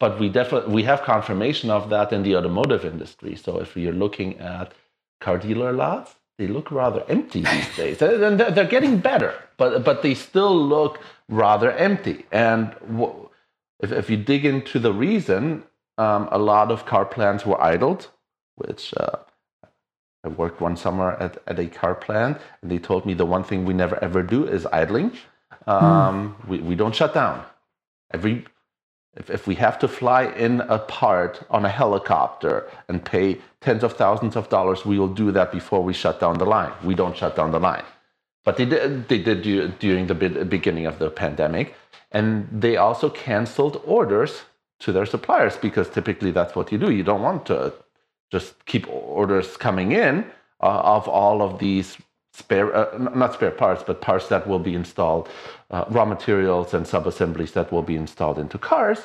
but 0.01 0.21
we 0.21 0.29
definitely 0.29 0.73
we 0.73 0.83
have 0.85 1.03
confirmation 1.03 1.71
of 1.71 1.91
that 1.91 2.13
in 2.13 2.23
the 2.23 2.37
automotive 2.37 2.85
industry. 2.85 3.35
So 3.35 3.59
if 3.59 3.77
you're 3.77 4.01
looking 4.05 4.39
at 4.39 4.73
car 5.21 5.39
dealer 5.39 5.73
lots, 5.73 6.15
they 6.39 6.47
look 6.47 6.71
rather 6.71 7.05
empty 7.09 7.43
these 7.43 7.77
days. 7.83 8.01
And 8.01 8.39
they're, 8.39 8.65
getting 8.65 8.99
better, 8.99 9.35
but 9.57 9.85
but 9.85 10.03
they 10.03 10.15
still 10.15 10.57
look 10.57 11.01
rather 11.29 11.73
empty. 11.73 12.27
And 12.31 12.75
if, 13.81 13.91
if 13.91 14.11
you 14.11 14.17
dig 14.17 14.45
into 14.45 14.79
the 14.79 14.93
reason, 14.93 15.65
um, 15.99 16.29
a 16.31 16.39
lot 16.39 16.71
of 16.71 16.87
car 16.87 17.05
plants 17.05 17.45
were 17.45 17.61
idled, 17.61 18.09
which 18.55 18.95
uh, 18.97 19.17
I 20.29 20.31
worked 20.43 20.61
one 20.69 20.77
summer 20.85 21.09
at, 21.25 21.33
at 21.51 21.59
a 21.59 21.67
car 21.81 21.95
plant, 22.07 22.35
and 22.61 22.67
they 22.71 22.81
told 22.91 23.03
me 23.09 23.13
the 23.23 23.29
one 23.37 23.45
thing 23.49 23.61
we 23.71 23.75
never 23.85 23.97
ever 24.09 24.23
do 24.23 24.41
is 24.57 24.63
idling. 24.81 25.09
Um, 25.67 25.83
mm. 25.83 26.49
we, 26.51 26.57
we 26.69 26.75
don't 26.81 26.97
shut 27.01 27.13
down. 27.21 27.37
Every 28.17 28.35
If, 29.23 29.27
if 29.39 29.43
we 29.51 29.57
have 29.67 29.77
to 29.83 29.89
fly 30.01 30.23
in 30.47 30.53
a 30.79 30.79
part 31.01 31.35
on 31.57 31.63
a 31.65 31.73
helicopter 31.81 32.55
and 32.89 32.97
pay 33.15 33.27
tens 33.65 33.83
of 33.83 33.93
thousands 34.03 34.35
of 34.41 34.45
dollars, 34.57 34.81
we 34.91 34.97
will 35.01 35.15
do 35.23 35.29
that 35.39 35.49
before 35.59 35.83
we 35.89 35.95
shut 36.03 36.17
down 36.25 36.35
the 36.43 36.51
line. 36.57 36.73
We 36.89 36.95
don't 37.01 37.17
shut 37.21 37.35
down 37.39 37.51
the 37.57 37.63
line. 37.71 37.87
But 38.45 38.57
they 38.59 38.67
did, 38.73 39.09
they 39.11 39.21
did 39.29 39.39
during 39.85 40.05
the 40.11 40.19
beginning 40.57 40.87
of 40.87 40.97
the 41.03 41.11
pandemic. 41.23 41.67
And 42.17 42.29
they 42.65 42.75
also 42.87 43.11
canceled 43.11 43.77
orders 43.85 44.33
to 44.85 44.93
their 44.93 45.07
suppliers 45.15 45.57
because 45.67 45.87
typically 45.99 46.33
that's 46.39 46.55
what 46.57 46.67
you 46.73 46.79
do. 46.85 46.91
You 46.99 47.05
don't 47.11 47.25
want 47.29 47.41
to 47.47 47.59
just 48.31 48.65
keep 48.67 48.87
orders 48.89 49.57
coming 49.57 49.93
in 49.93 50.25
uh, 50.61 50.81
of 50.97 51.09
all 51.09 51.43
of 51.43 51.59
these 51.59 51.97
spare, 52.33 52.75
uh, 52.75 52.99
not 53.15 53.35
spare 53.35 53.51
parts, 53.51 53.83
but 53.83 54.01
parts 54.01 54.29
that 54.29 54.47
will 54.47 54.59
be 54.59 54.75
installed, 54.75 55.29
uh, 55.71 55.85
raw 55.89 56.05
materials 56.05 56.75
and 56.75 56.87
sub-assemblies 56.87 57.53
that 57.53 57.73
will 57.73 57.83
be 57.83 57.97
installed 57.97 58.39
into 58.39 58.59
cars 58.59 59.01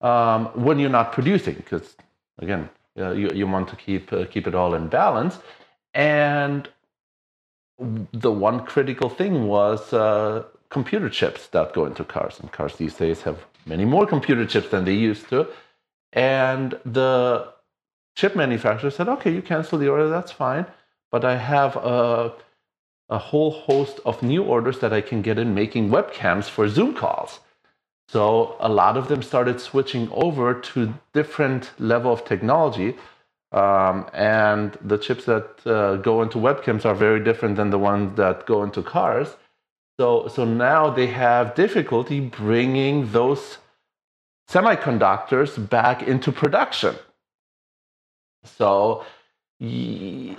um, 0.00 0.46
when 0.54 0.78
you're 0.78 0.90
not 0.90 1.12
producing, 1.12 1.54
because 1.54 1.96
again, 2.38 2.68
uh, 2.98 3.12
you, 3.12 3.30
you 3.34 3.46
want 3.46 3.68
to 3.68 3.76
keep 3.76 4.12
uh, 4.12 4.24
keep 4.26 4.46
it 4.46 4.54
all 4.54 4.74
in 4.74 4.88
balance. 4.88 5.38
And 5.94 6.68
the 8.12 8.32
one 8.32 8.60
critical 8.64 9.08
thing 9.08 9.46
was 9.46 9.92
uh, 9.92 10.44
computer 10.68 11.08
chips 11.08 11.48
that 11.48 11.72
go 11.72 11.84
into 11.86 12.04
cars, 12.04 12.40
and 12.40 12.50
cars 12.50 12.76
these 12.76 12.94
days 12.94 13.22
have 13.22 13.44
many 13.66 13.84
more 13.84 14.06
computer 14.06 14.46
chips 14.46 14.68
than 14.70 14.84
they 14.84 14.94
used 14.94 15.28
to. 15.28 15.46
And 16.12 16.78
the 16.84 17.52
chip 18.20 18.34
manufacturer 18.36 18.90
said, 18.90 19.08
"Okay, 19.14 19.32
you 19.36 19.42
cancel 19.52 19.78
the 19.78 19.90
order, 19.94 20.08
that's 20.08 20.32
fine, 20.44 20.66
but 21.12 21.22
I 21.24 21.36
have 21.36 21.72
a." 21.76 22.32
a 23.10 23.18
whole 23.18 23.50
host 23.50 23.98
of 24.06 24.22
new 24.22 24.42
orders 24.44 24.78
that 24.78 24.92
I 24.92 25.00
can 25.00 25.20
get 25.20 25.36
in 25.36 25.52
making 25.52 25.90
webcams 25.90 26.46
for 26.48 26.68
Zoom 26.68 26.94
calls. 26.94 27.40
So 28.08 28.56
a 28.60 28.68
lot 28.68 28.96
of 28.96 29.08
them 29.08 29.22
started 29.22 29.60
switching 29.60 30.08
over 30.12 30.54
to 30.54 30.94
different 31.12 31.72
level 31.78 32.12
of 32.12 32.24
technology. 32.24 32.96
Um, 33.52 34.08
and 34.12 34.78
the 34.80 34.96
chips 34.96 35.24
that 35.24 35.48
uh, 35.66 35.96
go 35.96 36.22
into 36.22 36.38
webcams 36.38 36.84
are 36.84 36.94
very 36.94 37.20
different 37.28 37.56
than 37.56 37.70
the 37.70 37.78
ones 37.78 38.16
that 38.16 38.46
go 38.46 38.62
into 38.62 38.82
cars. 38.82 39.36
So, 39.98 40.28
so 40.28 40.44
now 40.44 40.90
they 40.90 41.08
have 41.08 41.54
difficulty 41.54 42.20
bringing 42.20 43.10
those 43.10 43.58
semiconductors 44.48 45.50
back 45.68 46.02
into 46.02 46.30
production. 46.32 46.94
So 48.44 49.04
the, 49.60 50.36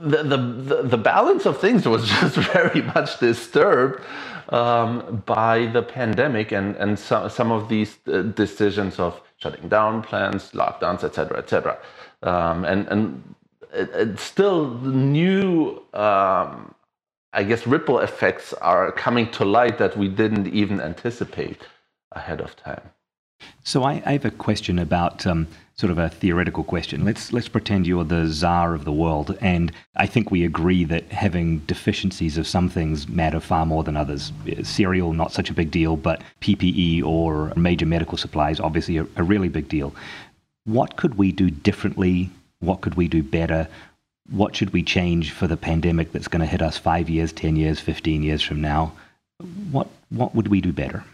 the, 0.00 0.82
the 0.84 0.98
balance 0.98 1.46
of 1.46 1.60
things 1.60 1.86
was 1.86 2.08
just 2.20 2.36
very 2.36 2.82
much 2.82 3.18
disturbed 3.18 4.02
um, 4.50 5.22
by 5.26 5.66
the 5.66 5.82
pandemic 5.82 6.52
and, 6.52 6.76
and 6.76 6.98
some, 6.98 7.28
some 7.30 7.52
of 7.52 7.68
these 7.68 7.98
uh, 8.08 8.22
decisions 8.22 8.98
of 8.98 9.20
shutting 9.36 9.68
down 9.68 10.02
plants, 10.02 10.52
lockdowns, 10.52 11.04
etc., 11.04 11.38
etc. 11.38 11.78
Um, 12.22 12.64
and 12.64 12.86
and 12.88 13.34
it, 13.72 14.18
still 14.18 14.70
new, 14.80 15.82
um, 15.94 16.74
I 17.32 17.44
guess, 17.44 17.66
ripple 17.66 18.00
effects 18.00 18.52
are 18.54 18.92
coming 18.92 19.30
to 19.32 19.44
light 19.44 19.78
that 19.78 19.96
we 19.96 20.08
didn't 20.08 20.48
even 20.48 20.80
anticipate 20.80 21.62
ahead 22.12 22.40
of 22.40 22.56
time. 22.56 22.90
So 23.64 23.84
I, 23.84 24.02
I 24.04 24.12
have 24.12 24.24
a 24.24 24.30
question 24.30 24.78
about 24.78 25.26
um, 25.26 25.46
sort 25.76 25.90
of 25.90 25.98
a 25.98 26.08
theoretical 26.08 26.64
question. 26.64 27.04
Let's 27.04 27.32
let's 27.32 27.48
pretend 27.48 27.86
you're 27.86 28.04
the 28.04 28.26
czar 28.26 28.74
of 28.74 28.84
the 28.84 28.92
world, 28.92 29.36
and 29.40 29.72
I 29.96 30.06
think 30.06 30.30
we 30.30 30.44
agree 30.44 30.84
that 30.84 31.04
having 31.12 31.60
deficiencies 31.60 32.36
of 32.36 32.46
some 32.46 32.68
things 32.68 33.08
matter 33.08 33.40
far 33.40 33.64
more 33.66 33.84
than 33.84 33.96
others. 33.96 34.32
Cereal, 34.62 35.12
not 35.12 35.32
such 35.32 35.50
a 35.50 35.54
big 35.54 35.70
deal, 35.70 35.96
but 35.96 36.22
PPE 36.40 37.04
or 37.04 37.52
major 37.54 37.86
medical 37.86 38.18
supplies, 38.18 38.60
obviously 38.60 38.96
a, 38.98 39.06
a 39.16 39.22
really 39.22 39.48
big 39.48 39.68
deal. 39.68 39.94
What 40.64 40.96
could 40.96 41.16
we 41.16 41.32
do 41.32 41.50
differently? 41.50 42.30
What 42.58 42.80
could 42.80 42.94
we 42.94 43.08
do 43.08 43.22
better? 43.22 43.68
What 44.30 44.54
should 44.56 44.72
we 44.72 44.82
change 44.82 45.32
for 45.32 45.46
the 45.46 45.56
pandemic 45.56 46.12
that's 46.12 46.28
going 46.28 46.40
to 46.40 46.46
hit 46.46 46.62
us 46.62 46.76
five 46.76 47.08
years, 47.08 47.32
ten 47.32 47.56
years, 47.56 47.80
fifteen 47.80 48.22
years 48.22 48.42
from 48.42 48.60
now? 48.60 48.92
What 49.70 49.88
what 50.10 50.34
would 50.34 50.48
we 50.48 50.60
do 50.60 50.72
better? 50.72 51.04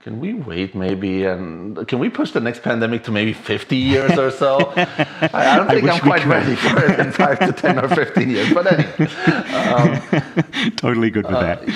Can 0.00 0.20
we 0.20 0.34
wait 0.34 0.74
maybe 0.74 1.24
and 1.24 1.86
can 1.88 1.98
we 1.98 2.08
push 2.08 2.30
the 2.32 2.40
next 2.40 2.62
pandemic 2.62 3.04
to 3.04 3.10
maybe 3.10 3.32
50 3.32 3.76
years 3.76 4.18
or 4.18 4.30
so? 4.30 4.72
I 4.76 5.56
don't 5.56 5.68
think 5.68 5.88
i'm 5.88 6.00
quite 6.00 6.24
ready 6.26 6.56
for 6.56 6.84
it 6.84 6.98
in 6.98 7.12
5 7.12 7.38
to 7.40 7.52
10 7.52 7.78
or 7.78 7.88
15 7.88 8.30
years 8.30 8.52
but 8.52 8.66
anyway 8.72 9.10
um, 9.54 10.70
totally 10.76 11.10
good 11.10 11.26
with 11.26 11.34
uh, 11.34 11.40
that. 11.40 11.68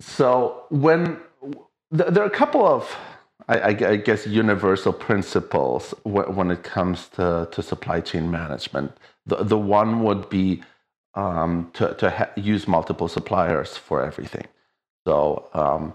so 0.00 0.64
when 0.70 1.18
there 1.90 2.22
are 2.22 2.26
a 2.26 2.30
couple 2.30 2.66
of 2.66 2.94
I, 3.48 3.68
I, 3.68 3.96
guess 3.96 4.26
universal 4.26 4.92
principles 4.92 5.92
when 6.04 6.50
it 6.50 6.62
comes 6.62 7.08
to, 7.08 7.46
to 7.52 7.62
supply 7.62 8.00
chain 8.00 8.30
management. 8.30 8.96
The, 9.26 9.44
the 9.44 9.58
one 9.58 10.02
would 10.02 10.30
be 10.30 10.62
um, 11.14 11.70
to, 11.74 11.94
to 11.94 12.10
ha- 12.10 12.30
use 12.36 12.66
multiple 12.66 13.06
suppliers 13.06 13.76
for 13.76 14.02
everything. 14.02 14.46
So 15.06 15.48
um, 15.52 15.94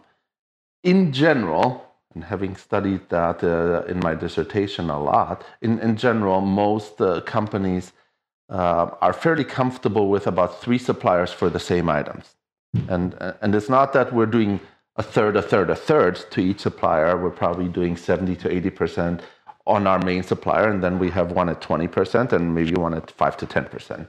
in 0.83 1.11
general, 1.11 1.85
and 2.13 2.23
having 2.23 2.55
studied 2.55 3.07
that 3.09 3.43
uh, 3.43 3.83
in 3.87 3.99
my 3.99 4.15
dissertation 4.15 4.89
a 4.89 5.01
lot, 5.01 5.43
in, 5.61 5.79
in 5.79 5.95
general, 5.95 6.41
most 6.41 6.99
uh, 7.01 7.21
companies 7.21 7.93
uh, 8.49 8.89
are 9.01 9.13
fairly 9.13 9.43
comfortable 9.43 10.09
with 10.09 10.25
about 10.25 10.61
three 10.61 10.77
suppliers 10.77 11.31
for 11.31 11.49
the 11.49 11.59
same 11.59 11.89
items. 11.89 12.35
And, 12.87 13.15
and 13.41 13.55
it's 13.55 13.69
not 13.69 13.93
that 13.93 14.13
we're 14.13 14.27
doing 14.27 14.59
a 14.95 15.03
third, 15.03 15.35
a 15.35 15.41
third, 15.41 15.69
a 15.69 15.75
third 15.75 16.15
to 16.31 16.41
each 16.41 16.59
supplier. 16.59 17.17
We're 17.17 17.31
probably 17.31 17.67
doing 17.67 17.95
70 17.95 18.35
to 18.37 18.49
80% 18.49 19.21
on 19.65 19.87
our 19.87 19.99
main 19.99 20.23
supplier, 20.23 20.69
and 20.69 20.83
then 20.83 20.99
we 20.99 21.09
have 21.11 21.31
one 21.31 21.49
at 21.49 21.61
20% 21.61 22.33
and 22.33 22.53
maybe 22.53 22.73
one 22.73 22.93
at 22.93 23.09
5 23.11 23.37
to 23.37 23.45
10%. 23.45 24.07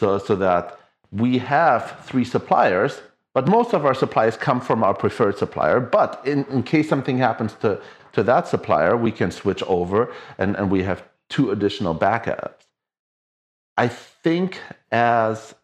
So, 0.00 0.18
so 0.18 0.34
that 0.36 0.78
we 1.12 1.38
have 1.38 2.00
three 2.04 2.24
suppliers 2.24 3.00
but 3.34 3.48
most 3.48 3.74
of 3.74 3.84
our 3.84 3.94
supplies 3.94 4.36
come 4.36 4.60
from 4.60 4.84
our 4.84 4.94
preferred 4.94 5.36
supplier. 5.36 5.80
But 5.80 6.22
in, 6.24 6.44
in 6.44 6.62
case 6.62 6.88
something 6.88 7.18
happens 7.18 7.54
to, 7.54 7.80
to 8.12 8.22
that 8.22 8.46
supplier, 8.48 8.96
we 8.96 9.10
can 9.10 9.30
switch 9.32 9.62
over 9.64 10.12
and, 10.38 10.56
and 10.56 10.70
we 10.70 10.84
have 10.84 11.02
two 11.28 11.50
additional 11.50 11.94
backups. 11.94 12.62
I 13.76 13.88
think 13.88 14.60
as 14.92 15.54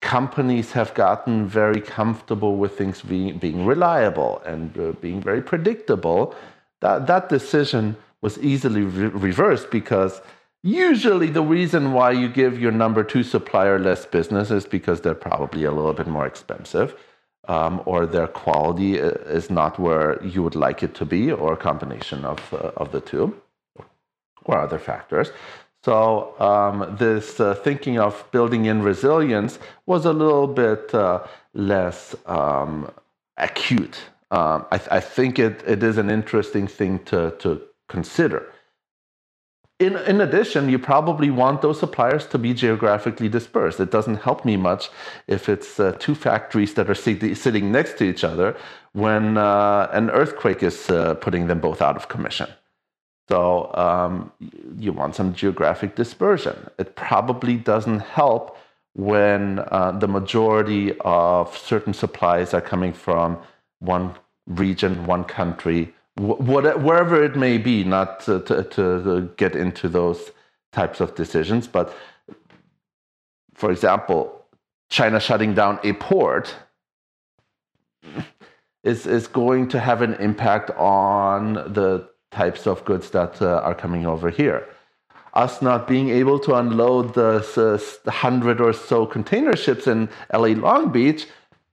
companies 0.00 0.72
have 0.72 0.94
gotten 0.94 1.46
very 1.46 1.80
comfortable 1.80 2.56
with 2.56 2.78
things 2.78 3.02
being, 3.02 3.36
being 3.38 3.66
reliable 3.66 4.40
and 4.46 4.76
uh, 4.78 4.92
being 4.92 5.20
very 5.20 5.42
predictable, 5.42 6.34
that, 6.80 7.06
that 7.06 7.28
decision 7.28 7.96
was 8.22 8.38
easily 8.38 8.82
re- 8.82 9.08
reversed 9.08 9.70
because 9.70 10.22
Usually, 10.62 11.28
the 11.28 11.42
reason 11.42 11.92
why 11.92 12.10
you 12.10 12.28
give 12.28 12.58
your 12.58 12.72
number 12.72 13.04
two 13.04 13.22
supplier 13.22 13.78
less 13.78 14.04
business 14.04 14.50
is 14.50 14.66
because 14.66 15.00
they're 15.00 15.14
probably 15.14 15.64
a 15.64 15.70
little 15.70 15.92
bit 15.92 16.08
more 16.08 16.26
expensive, 16.26 16.96
um, 17.46 17.82
or 17.84 18.06
their 18.06 18.26
quality 18.26 18.96
is 18.96 19.48
not 19.48 19.78
where 19.78 20.22
you 20.24 20.42
would 20.42 20.56
like 20.56 20.82
it 20.82 20.94
to 20.96 21.04
be, 21.04 21.30
or 21.30 21.52
a 21.52 21.56
combination 21.56 22.24
of 22.24 22.40
uh, 22.52 22.72
of 22.76 22.90
the 22.90 23.00
two, 23.00 23.40
or 24.44 24.58
other 24.58 24.78
factors. 24.78 25.30
So 25.86 26.34
um, 26.40 26.96
this 26.98 27.38
uh, 27.38 27.54
thinking 27.54 28.00
of 28.00 28.28
building 28.32 28.64
in 28.64 28.82
resilience 28.82 29.60
was 29.86 30.04
a 30.04 30.12
little 30.12 30.48
bit 30.48 30.92
uh, 30.92 31.22
less 31.54 32.16
um, 32.26 32.90
acute. 33.36 33.96
Um, 34.32 34.66
I, 34.72 34.80
I, 34.90 34.98
think 34.98 35.38
it, 35.38 35.62
it 35.64 35.84
is 35.84 35.96
an 35.98 36.10
interesting 36.10 36.66
thing 36.66 37.04
to, 37.04 37.30
to 37.38 37.62
consider. 37.88 38.52
In, 39.78 39.96
in 39.96 40.22
addition, 40.22 40.70
you 40.70 40.78
probably 40.78 41.30
want 41.30 41.60
those 41.60 41.78
suppliers 41.78 42.26
to 42.28 42.38
be 42.38 42.54
geographically 42.54 43.28
dispersed. 43.28 43.78
It 43.78 43.90
doesn't 43.90 44.16
help 44.16 44.44
me 44.44 44.56
much 44.56 44.88
if 45.26 45.50
it's 45.50 45.78
uh, 45.78 45.94
two 45.98 46.14
factories 46.14 46.72
that 46.74 46.88
are 46.88 46.94
sit- 46.94 47.36
sitting 47.36 47.70
next 47.70 47.98
to 47.98 48.04
each 48.04 48.24
other 48.24 48.56
when 48.92 49.36
uh, 49.36 49.90
an 49.92 50.08
earthquake 50.10 50.62
is 50.62 50.88
uh, 50.88 51.14
putting 51.16 51.46
them 51.46 51.60
both 51.60 51.82
out 51.82 51.94
of 51.94 52.08
commission. 52.08 52.48
So 53.28 53.70
um, 53.74 54.32
you 54.78 54.94
want 54.94 55.14
some 55.14 55.34
geographic 55.34 55.94
dispersion. 55.94 56.70
It 56.78 56.96
probably 56.96 57.56
doesn't 57.56 58.00
help 58.00 58.56
when 58.94 59.58
uh, 59.58 59.92
the 59.92 60.08
majority 60.08 60.98
of 61.00 61.54
certain 61.58 61.92
supplies 61.92 62.54
are 62.54 62.62
coming 62.62 62.94
from 62.94 63.36
one 63.80 64.14
region, 64.46 65.04
one 65.04 65.24
country, 65.24 65.92
wherever 66.18 67.22
it 67.22 67.36
may 67.36 67.58
be, 67.58 67.84
not 67.84 68.20
to, 68.20 68.40
to, 68.40 68.64
to 68.64 69.30
get 69.36 69.54
into 69.54 69.88
those 69.88 70.30
types 70.72 71.00
of 71.00 71.14
decisions. 71.14 71.66
But 71.66 71.94
for 73.54 73.70
example, 73.70 74.46
China 74.88 75.20
shutting 75.20 75.54
down 75.54 75.78
a 75.82 75.92
port 75.94 76.54
is, 78.84 79.06
is 79.06 79.26
going 79.26 79.68
to 79.68 79.80
have 79.80 80.00
an 80.02 80.14
impact 80.14 80.70
on 80.70 81.54
the 81.54 82.08
types 82.30 82.66
of 82.66 82.84
goods 82.84 83.10
that 83.10 83.40
uh, 83.42 83.60
are 83.64 83.74
coming 83.74 84.06
over 84.06 84.30
here. 84.30 84.66
Us 85.34 85.60
not 85.60 85.86
being 85.86 86.08
able 86.08 86.38
to 86.40 86.54
unload 86.54 87.14
the 87.14 87.44
uh, 88.06 88.10
hundred 88.10 88.60
or 88.60 88.72
so 88.72 89.04
container 89.04 89.54
ships 89.54 89.86
in 89.86 90.08
LA 90.32 90.48
Long 90.48 90.90
Beach 90.90 91.26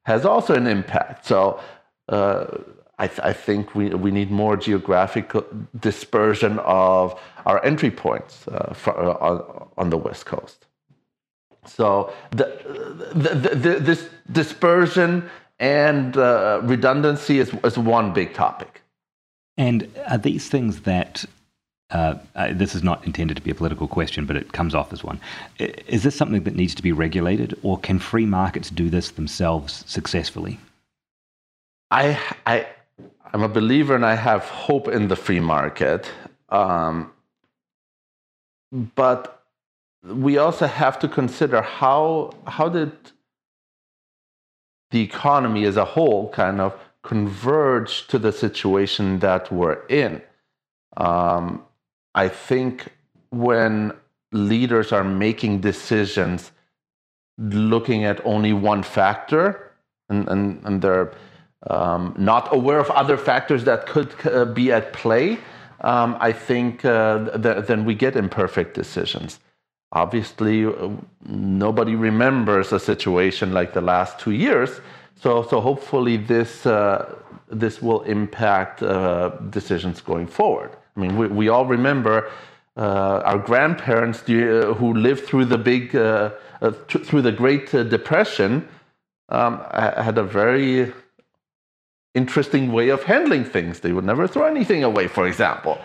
has 0.05 0.25
also 0.25 0.53
an 0.53 0.67
impact. 0.67 1.25
So 1.25 1.61
uh, 2.09 2.45
I, 2.99 3.07
th- 3.07 3.19
I, 3.21 3.33
think 3.33 3.73
we, 3.73 3.89
we 3.89 4.11
need 4.11 4.29
more 4.29 4.55
geographical 4.55 5.45
dispersion 5.79 6.59
of 6.59 7.19
our 7.45 7.63
entry 7.65 7.89
points 7.89 8.47
uh, 8.47 8.73
for, 8.73 8.97
uh, 8.97 9.13
on, 9.13 9.67
on, 9.77 9.89
the 9.89 9.97
West 9.97 10.25
Coast. 10.25 10.67
So 11.65 12.13
the, 12.31 12.45
the, 13.15 13.55
the, 13.55 13.79
this 13.79 14.09
dispersion 14.31 15.29
and 15.59 16.15
uh, 16.17 16.61
redundancy 16.63 17.39
is, 17.39 17.53
is 17.63 17.77
one 17.77 18.13
big 18.13 18.33
topic. 18.33 18.81
And 19.57 19.89
are 20.07 20.17
these 20.17 20.49
things 20.49 20.81
that 20.81 21.25
uh, 21.93 22.15
uh, 22.35 22.49
this 22.53 22.73
is 22.73 22.83
not 22.83 23.05
intended 23.05 23.37
to 23.37 23.43
be 23.43 23.51
a 23.51 23.55
political 23.55 23.87
question, 23.87 24.25
but 24.25 24.35
it 24.35 24.51
comes 24.51 24.73
off 24.73 24.91
as 24.91 25.03
one. 25.03 25.19
Is 25.59 26.03
this 26.03 26.15
something 26.15 26.43
that 26.43 26.55
needs 26.55 26.73
to 26.75 26.81
be 26.81 26.91
regulated, 26.91 27.57
or 27.61 27.77
can 27.77 27.99
free 27.99 28.25
markets 28.25 28.69
do 28.71 28.89
this 28.89 29.11
themselves 29.11 29.83
successfully? 29.87 30.59
I, 31.91 32.19
I, 32.47 32.65
I'm 33.33 33.43
a 33.43 33.49
believer, 33.49 33.95
and 33.95 34.05
I 34.05 34.15
have 34.15 34.43
hope 34.43 34.87
in 34.87 35.07
the 35.07 35.15
free 35.15 35.39
market. 35.39 36.11
Um, 36.49 37.11
but 38.95 39.43
we 40.03 40.37
also 40.37 40.67
have 40.67 40.99
to 40.99 41.07
consider 41.07 41.61
how 41.61 42.31
how 42.45 42.69
did 42.69 42.91
the 44.91 45.01
economy 45.01 45.65
as 45.65 45.77
a 45.77 45.85
whole 45.85 46.29
kind 46.29 46.61
of 46.61 46.77
converge 47.03 48.07
to 48.07 48.19
the 48.19 48.31
situation 48.31 49.19
that 49.19 49.51
we're 49.51 49.85
in. 49.87 50.21
Um, 50.97 51.63
I 52.15 52.29
think 52.29 52.89
when 53.31 53.93
leaders 54.31 54.91
are 54.91 55.03
making 55.03 55.61
decisions 55.61 56.51
looking 57.37 58.05
at 58.05 58.23
only 58.25 58.53
one 58.53 58.83
factor 58.83 59.71
and, 60.09 60.27
and, 60.27 60.61
and 60.63 60.81
they're 60.81 61.11
um, 61.69 62.13
not 62.17 62.53
aware 62.53 62.79
of 62.79 62.89
other 62.91 63.17
factors 63.17 63.63
that 63.63 63.85
could 63.85 64.13
uh, 64.25 64.45
be 64.45 64.71
at 64.71 64.93
play, 64.93 65.37
um, 65.81 66.17
I 66.19 66.31
think 66.31 66.85
uh, 66.85 67.37
th- 67.37 67.65
then 67.65 67.85
we 67.85 67.95
get 67.95 68.15
imperfect 68.15 68.73
decisions. 68.73 69.39
Obviously, 69.91 70.65
uh, 70.65 70.89
nobody 71.25 71.95
remembers 71.95 72.71
a 72.71 72.79
situation 72.79 73.53
like 73.53 73.73
the 73.73 73.81
last 73.81 74.19
two 74.19 74.31
years. 74.31 74.81
So, 75.15 75.43
so 75.43 75.61
hopefully, 75.61 76.17
this, 76.17 76.65
uh, 76.65 77.15
this 77.49 77.81
will 77.81 78.01
impact 78.01 78.81
uh, 78.81 79.29
decisions 79.49 80.01
going 80.01 80.27
forward. 80.27 80.71
I 80.95 80.99
mean, 80.99 81.17
we, 81.17 81.27
we 81.27 81.49
all 81.49 81.65
remember 81.65 82.29
uh, 82.75 83.21
our 83.23 83.37
grandparents 83.37 84.23
uh, 84.23 84.73
who 84.77 84.93
lived 84.93 85.25
through 85.25 85.45
the 85.45 85.57
big, 85.57 85.95
uh, 85.95 86.31
uh 86.61 86.71
through 86.87 87.21
the 87.21 87.31
Great 87.31 87.71
Depression, 87.71 88.67
um, 89.29 89.61
had 89.71 90.17
a 90.17 90.23
very 90.23 90.91
interesting 92.13 92.71
way 92.71 92.89
of 92.89 93.03
handling 93.03 93.45
things. 93.45 93.79
They 93.79 93.91
would 93.91 94.05
never 94.05 94.27
throw 94.27 94.45
anything 94.45 94.83
away, 94.83 95.07
for 95.07 95.27
example. 95.27 95.79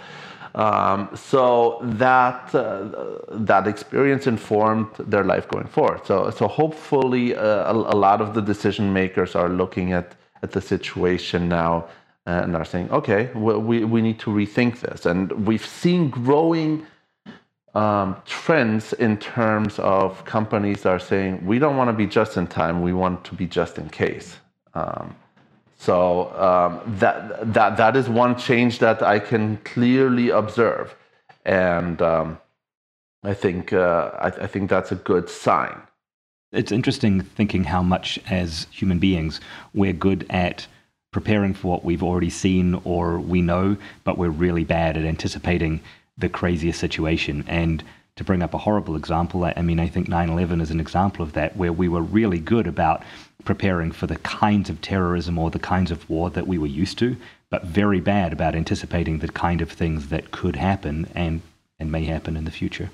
Um, 0.54 1.08
so 1.14 1.78
that 1.82 2.54
uh, 2.54 3.18
that 3.30 3.66
experience 3.66 4.26
informed 4.26 4.88
their 4.98 5.24
life 5.24 5.46
going 5.48 5.66
forward. 5.66 6.06
So 6.06 6.30
so 6.30 6.48
hopefully 6.48 7.32
a, 7.32 7.70
a 7.70 7.96
lot 8.06 8.20
of 8.20 8.34
the 8.34 8.42
decision 8.42 8.92
makers 8.92 9.34
are 9.36 9.48
looking 9.48 9.92
at 9.92 10.16
at 10.42 10.52
the 10.52 10.60
situation 10.60 11.48
now 11.48 11.88
and 12.28 12.54
are 12.54 12.64
saying, 12.64 12.90
okay, 12.90 13.30
we, 13.34 13.84
we 13.84 14.02
need 14.02 14.18
to 14.20 14.30
rethink 14.30 14.80
this. 14.80 15.06
And 15.06 15.32
we've 15.46 15.64
seen 15.64 16.10
growing 16.10 16.86
um, 17.74 18.16
trends 18.26 18.92
in 18.92 19.16
terms 19.16 19.78
of 19.78 20.24
companies 20.26 20.84
are 20.84 20.98
saying, 20.98 21.44
we 21.46 21.58
don't 21.58 21.76
want 21.76 21.88
to 21.88 21.94
be 21.94 22.06
just 22.06 22.36
in 22.36 22.46
time, 22.46 22.82
we 22.82 22.92
want 22.92 23.24
to 23.24 23.34
be 23.34 23.46
just 23.46 23.78
in 23.78 23.88
case. 23.88 24.36
Um, 24.74 25.16
so 25.78 26.32
um, 26.34 26.80
that, 26.98 27.54
that, 27.54 27.76
that 27.76 27.96
is 27.96 28.08
one 28.08 28.36
change 28.36 28.80
that 28.80 29.00
I 29.00 29.20
can 29.20 29.58
clearly 29.58 30.28
observe. 30.30 30.94
And 31.44 32.02
um, 32.02 32.38
I, 33.22 33.32
think, 33.32 33.72
uh, 33.72 34.10
I, 34.18 34.26
I 34.26 34.46
think 34.48 34.68
that's 34.68 34.90
a 34.90 34.96
good 34.96 35.30
sign. 35.30 35.80
It's 36.50 36.72
interesting 36.72 37.20
thinking 37.20 37.64
how 37.64 37.82
much 37.82 38.18
as 38.28 38.66
human 38.70 38.98
beings 38.98 39.40
we're 39.72 39.92
good 39.92 40.26
at 40.30 40.66
preparing 41.12 41.54
for 41.54 41.68
what 41.68 41.84
we've 41.84 42.02
already 42.02 42.30
seen 42.30 42.80
or 42.84 43.20
we 43.20 43.40
know, 43.40 43.76
but 44.02 44.18
we're 44.18 44.30
really 44.30 44.64
bad 44.64 44.96
at 44.96 45.04
anticipating 45.04 45.80
the 46.16 46.28
craziest 46.28 46.80
situation. 46.80 47.44
And 47.46 47.84
to 48.16 48.24
bring 48.24 48.42
up 48.42 48.52
a 48.52 48.58
horrible 48.58 48.96
example, 48.96 49.44
I 49.44 49.62
mean, 49.62 49.78
I 49.78 49.86
think 49.86 50.08
9 50.08 50.28
11 50.28 50.60
is 50.60 50.72
an 50.72 50.80
example 50.80 51.22
of 51.22 51.34
that, 51.34 51.56
where 51.56 51.72
we 51.72 51.88
were 51.88 52.02
really 52.02 52.40
good 52.40 52.66
about 52.66 53.04
preparing 53.44 53.92
for 53.92 54.06
the 54.06 54.16
kinds 54.16 54.68
of 54.68 54.80
terrorism 54.80 55.38
or 55.38 55.50
the 55.50 55.58
kinds 55.58 55.90
of 55.90 56.08
war 56.10 56.30
that 56.30 56.46
we 56.46 56.58
were 56.58 56.66
used 56.66 56.98
to, 56.98 57.16
but 57.50 57.64
very 57.64 58.00
bad 58.00 58.32
about 58.32 58.54
anticipating 58.54 59.18
the 59.18 59.28
kind 59.28 59.60
of 59.60 59.70
things 59.70 60.08
that 60.08 60.30
could 60.30 60.56
happen 60.56 61.08
and, 61.14 61.40
and 61.78 61.90
may 61.90 62.04
happen 62.04 62.36
in 62.36 62.44
the 62.44 62.50
future. 62.50 62.90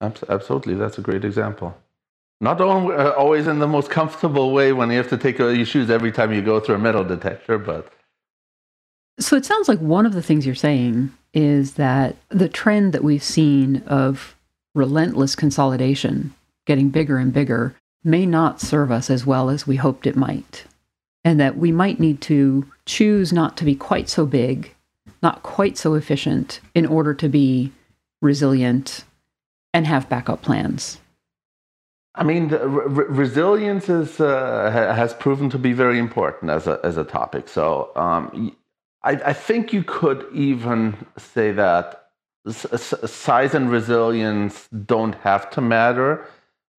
Absolutely. 0.00 0.74
That's 0.74 0.98
a 0.98 1.02
great 1.02 1.24
example. 1.24 1.76
Not 2.40 2.60
uh, 2.60 3.14
always 3.18 3.46
in 3.46 3.58
the 3.58 3.68
most 3.68 3.90
comfortable 3.90 4.52
way 4.52 4.72
when 4.72 4.90
you 4.90 4.96
have 4.96 5.10
to 5.10 5.18
take 5.18 5.38
your 5.38 5.64
shoes 5.66 5.90
every 5.90 6.10
time 6.10 6.32
you 6.32 6.40
go 6.40 6.58
through 6.58 6.76
a 6.76 6.78
metal 6.78 7.04
detector, 7.04 7.58
but. 7.58 7.92
So 9.18 9.36
it 9.36 9.44
sounds 9.44 9.68
like 9.68 9.78
one 9.80 10.06
of 10.06 10.14
the 10.14 10.22
things 10.22 10.46
you're 10.46 10.54
saying 10.54 11.12
is 11.34 11.74
that 11.74 12.16
the 12.30 12.48
trend 12.48 12.94
that 12.94 13.04
we've 13.04 13.22
seen 13.22 13.82
of 13.86 14.34
relentless 14.74 15.36
consolidation, 15.36 16.32
getting 16.66 16.88
bigger 16.88 17.18
and 17.18 17.32
bigger, 17.32 17.74
may 18.02 18.26
not 18.26 18.60
serve 18.60 18.90
us 18.90 19.10
as 19.10 19.26
well 19.26 19.50
as 19.50 19.66
we 19.66 19.76
hoped 19.76 20.06
it 20.06 20.16
might. 20.16 20.64
And 21.24 21.38
that 21.38 21.56
we 21.56 21.70
might 21.70 22.00
need 22.00 22.20
to 22.22 22.66
choose 22.86 23.32
not 23.32 23.56
to 23.58 23.64
be 23.64 23.74
quite 23.74 24.08
so 24.08 24.24
big, 24.24 24.74
not 25.22 25.42
quite 25.42 25.76
so 25.76 25.94
efficient, 25.94 26.60
in 26.74 26.86
order 26.86 27.12
to 27.14 27.28
be 27.28 27.72
resilient 28.22 29.04
and 29.74 29.86
have 29.86 30.08
backup 30.08 30.42
plans. 30.42 30.98
I 32.14 32.24
mean, 32.24 32.48
re- 32.48 33.06
resilience 33.08 33.88
is, 33.88 34.20
uh, 34.20 34.70
has 34.72 35.14
proven 35.14 35.48
to 35.50 35.58
be 35.58 35.72
very 35.72 35.98
important 35.98 36.50
as 36.50 36.66
a, 36.66 36.80
as 36.82 36.96
a 36.96 37.04
topic. 37.04 37.48
So 37.48 37.92
um, 37.94 38.56
I, 39.02 39.12
I, 39.12 39.32
think 39.32 39.72
you 39.72 39.84
could 39.84 40.26
even 40.34 40.96
say 41.16 41.52
that 41.52 42.10
size 42.48 43.54
and 43.54 43.70
resilience 43.70 44.68
don't 44.84 45.14
have 45.16 45.50
to 45.50 45.60
matter, 45.60 46.26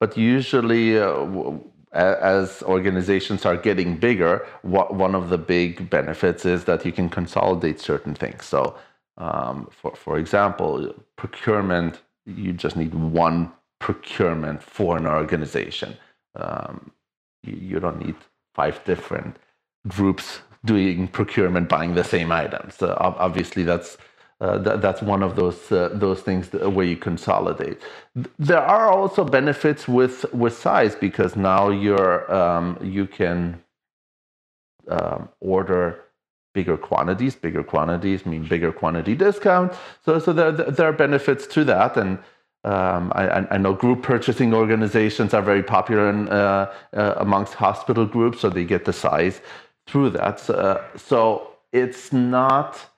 but 0.02 0.18
usually, 0.18 0.98
uh, 0.98 1.60
as 1.94 2.64
organizations 2.64 3.46
are 3.46 3.56
getting 3.56 3.98
bigger, 3.98 4.48
one 4.64 5.14
of 5.14 5.30
the 5.30 5.38
big 5.38 5.92
benefits 5.92 6.44
is 6.44 6.64
that 6.64 6.84
you 6.84 6.92
can 6.92 7.08
consolidate 7.08 7.80
certain 7.80 8.16
things. 8.16 8.46
So, 8.46 8.76
um, 9.20 9.70
for, 9.70 9.96
for 9.96 10.18
example, 10.18 10.96
procurement, 11.18 12.02
you 12.26 12.52
just 12.52 12.76
need 12.76 12.96
one 12.96 13.52
procurement 13.78 14.64
for 14.64 14.98
an 14.98 15.06
organization. 15.06 15.96
Um, 16.34 16.90
you, 17.44 17.54
you, 17.54 17.80
don't 17.80 18.04
need 18.04 18.16
five 18.56 18.84
different 18.86 19.36
groups 19.88 20.40
doing 20.66 21.10
procurement, 21.10 21.70
buying 21.70 21.94
the 21.94 22.04
same 22.04 22.32
items. 22.32 22.82
Uh, 22.82 22.96
obviously, 22.98 23.62
that's 23.62 23.98
uh, 24.42 24.58
th- 24.64 24.82
that's 24.82 25.04
one 25.04 25.22
of 25.22 25.36
those 25.36 25.72
uh, 25.72 25.90
those 25.94 26.22
things 26.22 26.52
where 26.52 26.86
you 26.86 26.98
consolidate. 26.98 27.80
There 28.40 28.60
are 28.60 28.92
also 28.92 29.24
benefits 29.24 29.88
with 29.88 30.26
with 30.34 30.58
size 30.58 30.96
because 30.96 31.36
now 31.36 31.70
you're 31.70 32.20
um, 32.34 32.78
you 32.82 33.06
can 33.06 33.62
um, 34.88 35.30
order 35.40 36.04
bigger 36.56 36.76
quantities. 36.76 37.36
Bigger 37.36 37.64
quantities 37.64 38.26
mean 38.26 38.44
bigger 38.48 38.72
quantity 38.72 39.14
discount. 39.14 39.74
So 40.04 40.18
so 40.18 40.34
there 40.34 40.52
there 40.52 40.90
are 40.90 40.94
benefits 40.94 41.48
to 41.48 41.64
that 41.66 41.96
and. 41.96 42.20
Um, 42.64 43.12
I, 43.16 43.48
I, 43.50 43.58
know 43.58 43.74
group 43.74 44.04
purchasing 44.04 44.54
organizations 44.54 45.34
are 45.34 45.42
very 45.42 45.64
popular 45.64 46.12
in, 46.12 46.30
uh, 46.30 46.72
uh, 46.96 47.16
amongst 47.18 47.56
hospital 47.56 48.06
groups, 48.06 48.42
so 48.42 48.52
they 48.52 48.66
get 48.66 48.86
the 48.86 48.94
size 48.94 49.42
through 49.88 50.12
that. 50.12 50.40
So, 50.40 50.54
uh, 50.54 50.84
so 50.96 51.54
it's 51.74 52.14
not 52.14 52.91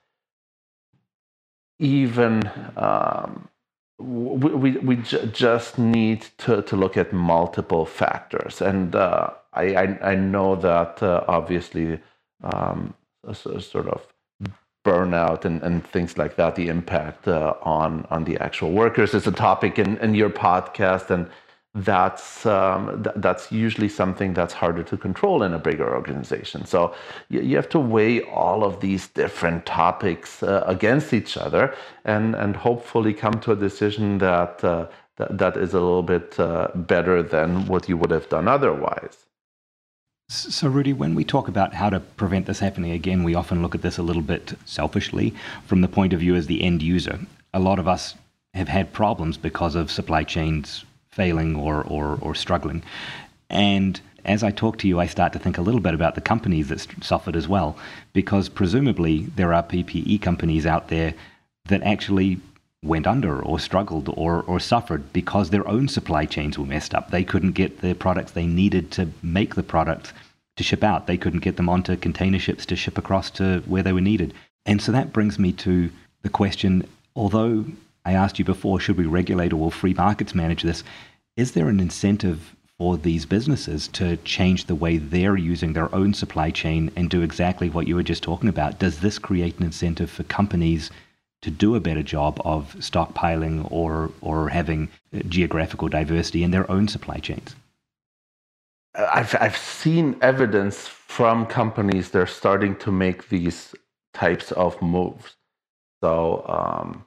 even, 1.78 2.50
um, 2.76 3.48
we, 3.98 4.50
we, 4.50 4.70
we 4.78 4.96
j- 4.96 5.26
just 5.32 5.78
need 5.78 6.26
to, 6.38 6.62
to 6.62 6.76
look 6.76 6.96
at 6.96 7.12
multiple 7.12 7.86
factors. 7.86 8.60
And 8.60 8.94
uh, 8.94 9.30
I, 9.52 9.74
I, 9.74 10.10
I, 10.10 10.14
know 10.14 10.56
that 10.56 11.02
uh, 11.02 11.24
obviously, 11.28 12.00
um, 12.42 12.94
sort 13.32 13.88
of 13.88 14.06
burnout 14.84 15.44
and, 15.44 15.62
and 15.62 15.84
things 15.86 16.18
like 16.18 16.36
that, 16.36 16.56
the 16.56 16.68
impact 16.68 17.26
uh, 17.26 17.54
on 17.62 18.06
on 18.10 18.24
the 18.24 18.36
actual 18.38 18.70
workers 18.70 19.14
is 19.14 19.26
a 19.26 19.32
topic 19.32 19.78
in, 19.78 19.96
in 19.98 20.14
your 20.14 20.30
podcast, 20.30 21.10
and 21.10 21.28
that's 21.74 22.46
um, 22.46 23.02
th- 23.02 23.16
that's 23.16 23.50
usually 23.50 23.88
something 23.88 24.32
that's 24.32 24.54
harder 24.54 24.84
to 24.84 24.96
control 24.96 25.42
in 25.42 25.52
a 25.52 25.58
bigger 25.58 25.92
organization. 25.92 26.64
So 26.66 26.94
you, 27.28 27.40
you 27.40 27.56
have 27.56 27.68
to 27.70 27.80
weigh 27.80 28.22
all 28.22 28.62
of 28.62 28.80
these 28.80 29.08
different 29.08 29.66
topics 29.66 30.42
uh, 30.42 30.62
against 30.66 31.12
each 31.12 31.36
other, 31.36 31.74
and 32.04 32.36
and 32.36 32.54
hopefully 32.54 33.12
come 33.12 33.40
to 33.40 33.52
a 33.52 33.56
decision 33.56 34.18
that 34.18 34.62
uh, 34.62 34.86
that, 35.16 35.36
that 35.38 35.56
is 35.56 35.74
a 35.74 35.80
little 35.80 36.04
bit 36.04 36.38
uh, 36.38 36.68
better 36.74 37.22
than 37.22 37.66
what 37.66 37.88
you 37.88 37.96
would 37.96 38.10
have 38.12 38.28
done 38.28 38.46
otherwise. 38.46 39.26
So, 40.28 40.68
Rudy, 40.68 40.92
when 40.92 41.14
we 41.14 41.24
talk 41.24 41.48
about 41.48 41.74
how 41.74 41.90
to 41.90 42.00
prevent 42.00 42.46
this 42.46 42.58
happening 42.60 42.92
again, 42.92 43.24
we 43.24 43.34
often 43.34 43.62
look 43.62 43.74
at 43.74 43.82
this 43.82 43.98
a 43.98 44.02
little 44.02 44.22
bit 44.22 44.54
selfishly 44.64 45.34
from 45.66 45.82
the 45.82 45.88
point 45.88 46.12
of 46.12 46.20
view 46.20 46.34
as 46.34 46.46
the 46.46 46.62
end 46.62 46.82
user. 46.82 47.18
A 47.52 47.60
lot 47.60 47.78
of 47.78 47.86
us 47.86 48.14
have 48.54 48.68
had 48.68 48.92
problems 48.92 49.36
because 49.36 49.74
of 49.74 49.90
supply 49.90 50.22
chains 50.22 50.84
failing 51.14 51.56
or, 51.56 51.82
or, 51.82 52.18
or 52.20 52.34
struggling. 52.34 52.82
And 53.48 54.00
as 54.24 54.42
I 54.42 54.50
talk 54.50 54.78
to 54.78 54.88
you, 54.88 54.98
I 54.98 55.06
start 55.06 55.32
to 55.34 55.38
think 55.38 55.58
a 55.58 55.62
little 55.62 55.80
bit 55.80 55.94
about 55.94 56.14
the 56.14 56.20
companies 56.20 56.68
that 56.68 56.86
suffered 57.02 57.36
as 57.36 57.46
well, 57.46 57.76
because 58.12 58.48
presumably 58.48 59.22
there 59.36 59.52
are 59.52 59.62
PPE 59.62 60.20
companies 60.22 60.66
out 60.66 60.88
there 60.88 61.14
that 61.66 61.82
actually 61.82 62.40
went 62.82 63.06
under 63.06 63.42
or 63.42 63.58
struggled 63.58 64.10
or, 64.14 64.42
or 64.42 64.60
suffered 64.60 65.12
because 65.12 65.50
their 65.50 65.66
own 65.66 65.88
supply 65.88 66.26
chains 66.26 66.58
were 66.58 66.66
messed 66.66 66.94
up. 66.94 67.10
They 67.10 67.24
couldn't 67.24 67.52
get 67.52 67.80
the 67.80 67.94
products 67.94 68.32
they 68.32 68.46
needed 68.46 68.90
to 68.92 69.08
make 69.22 69.54
the 69.54 69.62
product 69.62 70.12
to 70.56 70.62
ship 70.62 70.84
out. 70.84 71.06
They 71.06 71.16
couldn't 71.16 71.40
get 71.40 71.56
them 71.56 71.68
onto 71.68 71.96
container 71.96 72.38
ships 72.38 72.66
to 72.66 72.76
ship 72.76 72.98
across 72.98 73.30
to 73.32 73.62
where 73.66 73.82
they 73.82 73.92
were 73.92 74.00
needed. 74.00 74.34
And 74.66 74.82
so 74.82 74.92
that 74.92 75.12
brings 75.12 75.38
me 75.38 75.52
to 75.52 75.90
the 76.22 76.28
question 76.28 76.86
although 77.16 77.64
I 78.04 78.12
asked 78.12 78.38
you 78.38 78.44
before, 78.44 78.80
should 78.80 78.98
we 78.98 79.06
regulate 79.06 79.52
or 79.52 79.56
will 79.56 79.70
free 79.70 79.94
markets 79.94 80.34
manage 80.34 80.62
this? 80.62 80.84
Is 81.36 81.52
there 81.52 81.68
an 81.68 81.80
incentive 81.80 82.54
for 82.78 82.96
these 82.96 83.24
businesses 83.24 83.88
to 83.88 84.16
change 84.18 84.66
the 84.66 84.74
way 84.74 84.96
they're 84.96 85.36
using 85.36 85.72
their 85.72 85.94
own 85.94 86.12
supply 86.12 86.50
chain 86.50 86.90
and 86.96 87.08
do 87.08 87.22
exactly 87.22 87.70
what 87.70 87.86
you 87.86 87.94
were 87.94 88.02
just 88.02 88.22
talking 88.22 88.48
about? 88.48 88.78
Does 88.78 89.00
this 89.00 89.18
create 89.18 89.58
an 89.58 89.64
incentive 89.64 90.10
for 90.10 90.24
companies 90.24 90.90
to 91.42 91.50
do 91.50 91.74
a 91.74 91.80
better 91.80 92.02
job 92.02 92.40
of 92.44 92.74
stockpiling 92.78 93.68
or 93.70 94.10
or 94.20 94.48
having 94.48 94.88
geographical 95.28 95.88
diversity 95.88 96.42
in 96.42 96.50
their 96.50 96.68
own 96.70 96.88
supply 96.88 97.18
chains? 97.18 97.54
I've 98.94 99.36
I've 99.40 99.56
seen 99.56 100.16
evidence 100.20 100.88
from 100.88 101.46
companies 101.46 102.10
they're 102.10 102.26
starting 102.26 102.76
to 102.76 102.90
make 102.90 103.28
these 103.28 103.74
types 104.14 104.52
of 104.52 104.80
moves. 104.80 105.36
So 106.02 106.44
um, 106.48 107.04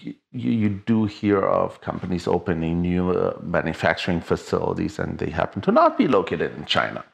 you, 0.00 0.14
you 0.32 0.68
do 0.68 1.04
hear 1.04 1.40
of 1.40 1.80
companies 1.80 2.26
opening 2.26 2.82
new 2.82 3.10
uh, 3.10 3.38
manufacturing 3.42 4.20
facilities, 4.20 4.98
and 4.98 5.18
they 5.18 5.30
happen 5.30 5.62
to 5.62 5.72
not 5.72 5.98
be 5.98 6.08
located 6.08 6.56
in 6.56 6.64
China. 6.64 7.04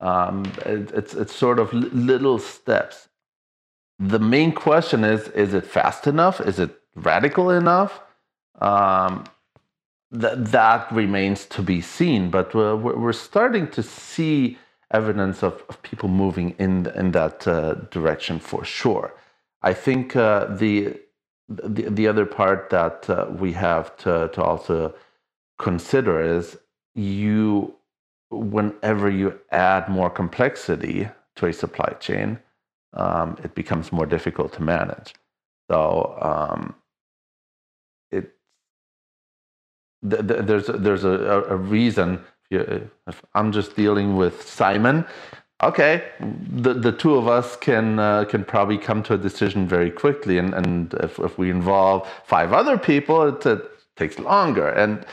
Um, 0.00 0.44
it, 0.66 0.90
it's 0.92 1.14
it's 1.14 1.34
sort 1.34 1.58
of 1.58 1.72
little 1.72 2.38
steps. 2.38 3.08
The 3.98 4.18
main 4.18 4.52
question 4.52 5.04
is: 5.04 5.28
Is 5.28 5.54
it 5.54 5.66
fast 5.66 6.06
enough? 6.06 6.40
Is 6.40 6.58
it 6.58 6.80
radical 6.96 7.50
enough? 7.50 8.00
Um, 8.60 9.24
that 10.10 10.46
that 10.52 10.90
remains 10.92 11.46
to 11.46 11.62
be 11.62 11.80
seen. 11.80 12.30
But 12.30 12.54
we're, 12.54 12.76
we're 12.76 13.12
starting 13.12 13.68
to 13.68 13.82
see 13.82 14.58
evidence 14.90 15.42
of, 15.42 15.62
of 15.68 15.82
people 15.82 16.08
moving 16.08 16.54
in 16.58 16.86
in 16.94 17.12
that 17.12 17.46
uh, 17.48 17.74
direction 17.90 18.38
for 18.38 18.64
sure. 18.64 19.14
I 19.62 19.72
think 19.72 20.14
uh, 20.14 20.46
the 20.46 21.00
the, 21.48 21.90
the 21.90 22.08
other 22.08 22.26
part 22.26 22.70
that 22.70 23.08
uh, 23.10 23.26
we 23.30 23.52
have 23.52 23.96
to, 23.98 24.30
to 24.34 24.42
also 24.42 24.94
consider 25.58 26.20
is 26.20 26.58
you 26.94 27.74
whenever 28.30 29.10
you 29.10 29.38
add 29.52 29.88
more 29.88 30.10
complexity 30.10 31.08
to 31.36 31.46
a 31.46 31.52
supply 31.52 31.90
chain 32.00 32.38
um, 32.94 33.36
it 33.44 33.54
becomes 33.54 33.92
more 33.92 34.06
difficult 34.06 34.52
to 34.54 34.62
manage. 34.62 35.14
So 35.70 36.16
um, 36.20 36.74
it 38.12 38.32
th- 40.08 40.26
th- 40.28 40.46
there's 40.46 40.66
there's 40.68 41.04
a, 41.04 41.10
a 41.10 41.56
reason 41.56 42.20
if 42.50 43.24
i'm 43.34 43.52
just 43.52 43.76
dealing 43.76 44.16
with 44.16 44.42
simon 44.48 45.06
okay, 45.62 46.04
the, 46.20 46.74
the 46.74 46.92
two 46.92 47.14
of 47.14 47.28
us 47.28 47.56
can 47.56 47.98
uh, 47.98 48.24
can 48.24 48.44
probably 48.44 48.78
come 48.78 49.02
to 49.04 49.14
a 49.14 49.18
decision 49.18 49.66
very 49.66 49.90
quickly, 49.90 50.38
and, 50.38 50.54
and 50.54 50.94
if, 50.94 51.18
if 51.18 51.38
we 51.38 51.50
involve 51.50 52.08
five 52.24 52.52
other 52.52 52.78
people, 52.78 53.28
it, 53.28 53.70
takes 53.96 54.18
longer 54.18 54.70
and 54.70 55.06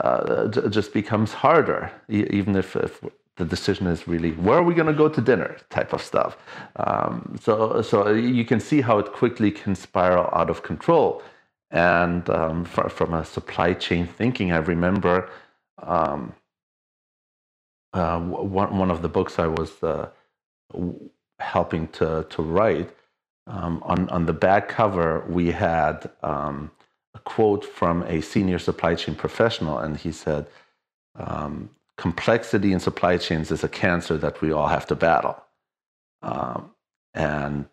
uh, 0.00 0.48
it 0.54 0.70
just 0.70 0.92
becomes 0.92 1.32
harder, 1.32 1.90
even 2.08 2.54
if, 2.54 2.76
if 2.76 3.02
the 3.36 3.44
decision 3.44 3.86
is 3.86 4.06
really 4.06 4.32
where 4.32 4.58
are 4.58 4.62
we 4.62 4.74
going 4.74 4.86
to 4.86 4.92
go 4.92 5.08
to 5.08 5.20
dinner 5.20 5.56
type 5.70 5.92
of 5.92 6.02
stuff. 6.02 6.36
Um, 6.76 7.36
so 7.40 7.82
so 7.82 8.10
you 8.10 8.44
can 8.44 8.60
see 8.60 8.80
how 8.80 8.98
it 8.98 9.12
quickly 9.12 9.50
can 9.50 9.74
spiral 9.74 10.28
out 10.32 10.50
of 10.50 10.62
control. 10.62 11.22
And 11.70 12.28
um, 12.30 12.64
for, 12.64 12.88
from 12.88 13.12
a 13.12 13.24
supply 13.24 13.74
chain 13.74 14.06
thinking, 14.06 14.52
I 14.52 14.58
remember. 14.58 15.28
Um, 15.82 16.32
uh, 17.98 18.20
one, 18.20 18.78
one 18.78 18.90
of 18.90 19.02
the 19.02 19.08
books 19.08 19.38
I 19.38 19.48
was 19.48 19.82
uh, 19.82 20.08
helping 21.38 21.88
to, 21.88 22.26
to 22.30 22.42
write, 22.42 22.90
um, 23.46 23.82
on, 23.84 24.08
on 24.10 24.26
the 24.26 24.32
back 24.32 24.68
cover, 24.68 25.24
we 25.28 25.50
had 25.50 26.10
um, 26.22 26.70
a 27.14 27.18
quote 27.20 27.64
from 27.64 28.02
a 28.04 28.20
senior 28.20 28.58
supply 28.58 28.94
chain 28.94 29.14
professional, 29.14 29.78
and 29.78 29.96
he 29.96 30.12
said, 30.12 30.46
um, 31.16 31.70
Complexity 31.98 32.72
in 32.72 32.78
supply 32.78 33.16
chains 33.16 33.50
is 33.50 33.64
a 33.64 33.68
cancer 33.68 34.16
that 34.16 34.40
we 34.40 34.52
all 34.52 34.68
have 34.68 34.86
to 34.86 34.94
battle. 34.94 35.36
Um, 36.22 36.70
and 37.12 37.66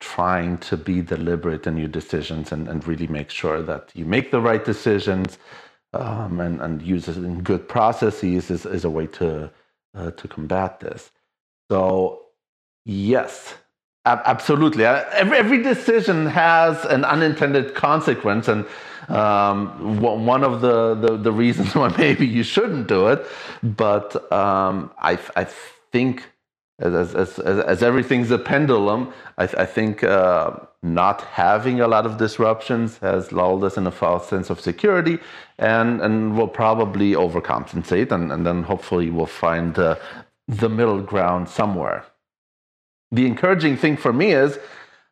trying 0.00 0.58
to 0.58 0.76
be 0.76 1.00
deliberate 1.00 1.66
in 1.66 1.76
your 1.76 1.88
decisions 1.88 2.50
and, 2.50 2.68
and 2.68 2.86
really 2.86 3.06
make 3.06 3.30
sure 3.30 3.62
that 3.62 3.90
you 3.94 4.04
make 4.04 4.32
the 4.32 4.40
right 4.40 4.64
decisions 4.64 5.38
um, 5.94 6.40
and, 6.40 6.60
and 6.60 6.82
use 6.82 7.08
it 7.08 7.16
in 7.16 7.42
good 7.42 7.68
processes 7.68 8.50
is, 8.50 8.66
is 8.66 8.84
a 8.84 8.90
way 8.90 9.06
to 9.06 9.50
uh, 9.98 10.10
to 10.12 10.28
combat 10.28 10.80
this. 10.80 11.10
So, 11.70 12.22
yes, 12.84 13.54
ab- 14.04 14.22
absolutely. 14.24 14.86
Uh, 14.86 15.04
every, 15.12 15.36
every 15.36 15.62
decision 15.62 16.26
has 16.26 16.84
an 16.84 17.04
unintended 17.04 17.74
consequence, 17.74 18.48
and 18.48 18.64
um, 19.08 20.00
one 20.00 20.44
of 20.44 20.60
the, 20.60 20.94
the, 20.94 21.16
the, 21.16 21.32
reasons 21.32 21.74
why 21.80 21.94
maybe 21.96 22.26
you 22.26 22.42
shouldn't 22.42 22.86
do 22.86 23.08
it. 23.08 23.26
But 23.62 24.30
um, 24.32 24.90
I, 24.98 25.18
I 25.36 25.44
think 25.92 26.24
as, 26.80 27.14
as, 27.14 27.38
as, 27.40 27.58
as, 27.58 27.82
everything's 27.82 28.30
a 28.30 28.38
pendulum, 28.38 29.12
I, 29.36 29.44
I 29.44 29.66
think 29.66 30.04
uh, 30.04 30.52
not 30.82 31.22
having 31.22 31.80
a 31.80 31.88
lot 31.88 32.06
of 32.06 32.18
disruptions 32.18 32.98
has 32.98 33.32
lulled 33.32 33.64
us 33.64 33.76
in 33.76 33.86
a 33.86 33.90
false 33.90 34.28
sense 34.28 34.48
of 34.48 34.60
security 34.60 35.18
and, 35.58 36.00
and 36.00 36.36
will 36.36 36.48
probably 36.48 37.12
overcompensate. 37.12 38.12
And, 38.12 38.30
and 38.30 38.46
then 38.46 38.62
hopefully 38.62 39.10
we'll 39.10 39.26
find 39.26 39.76
uh, 39.76 39.96
the 40.46 40.68
middle 40.68 41.02
ground 41.02 41.48
somewhere. 41.48 42.06
The 43.10 43.26
encouraging 43.26 43.76
thing 43.76 43.96
for 43.96 44.12
me 44.12 44.32
is 44.32 44.58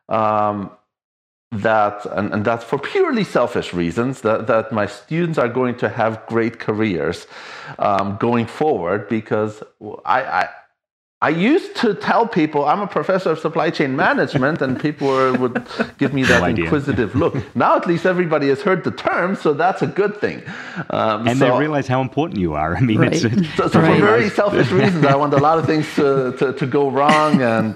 um, 0.07 0.71
that, 1.51 2.05
and, 2.05 2.33
and 2.33 2.45
that's 2.45 2.63
for 2.63 2.79
purely 2.79 3.25
selfish 3.25 3.73
reasons, 3.73 4.21
that, 4.21 4.47
that 4.47 4.71
my 4.71 4.85
students 4.85 5.37
are 5.37 5.49
going 5.49 5.75
to 5.79 5.89
have 5.89 6.25
great 6.27 6.59
careers 6.59 7.27
um, 7.77 8.15
going 8.21 8.45
forward 8.45 9.09
because 9.09 9.61
I, 10.05 10.23
I 10.23 10.49
I 11.19 11.29
used 11.29 11.75
to 11.77 11.95
tell 11.95 12.27
people 12.27 12.65
I'm 12.65 12.79
a 12.79 12.85
professor 12.85 13.31
of 13.31 13.39
supply 13.39 13.71
chain 13.71 13.95
management, 13.95 14.61
and 14.61 14.79
people 14.79 15.07
were, 15.07 15.33
would 15.33 15.65
give 15.97 16.13
me 16.13 16.21
that 16.25 16.41
no 16.41 16.63
inquisitive 16.63 17.15
look. 17.15 17.35
Now, 17.55 17.75
at 17.75 17.87
least 17.87 18.05
everybody 18.05 18.49
has 18.49 18.61
heard 18.61 18.83
the 18.83 18.91
term, 18.91 19.35
so 19.35 19.53
that's 19.53 19.81
a 19.81 19.87
good 19.87 20.21
thing. 20.21 20.43
Um, 20.91 21.27
and 21.27 21.39
so, 21.39 21.45
they 21.45 21.59
realize 21.59 21.87
how 21.87 22.01
important 22.01 22.39
you 22.39 22.53
are. 22.53 22.75
I 22.75 22.81
mean, 22.81 22.99
right. 22.99 23.13
it's, 23.13 23.21
so, 23.55 23.67
so 23.67 23.81
right. 23.81 23.99
for 23.99 24.05
very 24.05 24.29
selfish 24.29 24.69
reasons, 24.69 25.05
I 25.05 25.15
want 25.15 25.33
a 25.33 25.37
lot 25.37 25.57
of 25.57 25.65
things 25.65 25.91
to, 25.95 26.35
to, 26.37 26.53
to 26.53 26.67
go 26.67 26.91
wrong 26.91 27.41
and 27.41 27.75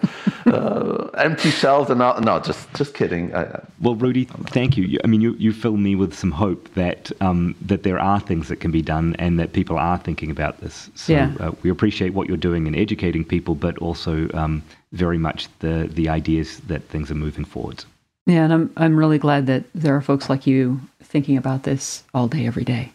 uh, 0.51 1.09
empty 1.17 1.49
shells 1.49 1.89
and 1.89 2.01
all. 2.01 2.19
No, 2.21 2.39
just 2.39 2.71
just 2.73 2.93
kidding. 2.93 3.33
I, 3.33 3.61
well, 3.79 3.95
Rudy, 3.95 4.25
thank 4.47 4.77
you. 4.77 4.99
I 5.03 5.07
mean, 5.07 5.21
you, 5.21 5.33
you 5.33 5.53
fill 5.53 5.77
me 5.77 5.95
with 5.95 6.13
some 6.13 6.31
hope 6.31 6.73
that 6.73 7.11
um, 7.21 7.55
that 7.61 7.83
there 7.83 7.99
are 7.99 8.19
things 8.19 8.47
that 8.49 8.57
can 8.57 8.71
be 8.71 8.81
done 8.81 9.15
and 9.19 9.39
that 9.39 9.53
people 9.53 9.77
are 9.77 9.97
thinking 9.97 10.29
about 10.29 10.59
this. 10.59 10.89
So 10.95 11.13
yeah. 11.13 11.33
uh, 11.39 11.51
we 11.63 11.69
appreciate 11.69 12.13
what 12.13 12.27
you're 12.27 12.37
doing 12.37 12.67
in 12.67 12.75
educating 12.75 13.23
people, 13.23 13.55
but 13.55 13.77
also 13.77 14.29
um, 14.33 14.63
very 14.91 15.17
much 15.17 15.47
the 15.59 15.89
the 15.91 16.09
ideas 16.09 16.59
that 16.67 16.83
things 16.89 17.09
are 17.09 17.15
moving 17.15 17.45
forward. 17.45 17.85
Yeah, 18.25 18.43
and 18.43 18.53
I'm 18.53 18.73
I'm 18.77 18.95
really 18.97 19.17
glad 19.17 19.47
that 19.47 19.63
there 19.73 19.95
are 19.95 20.01
folks 20.01 20.29
like 20.29 20.45
you 20.45 20.81
thinking 21.01 21.37
about 21.37 21.63
this 21.63 22.03
all 22.13 22.27
day, 22.27 22.45
every 22.45 22.63
day. 22.63 22.91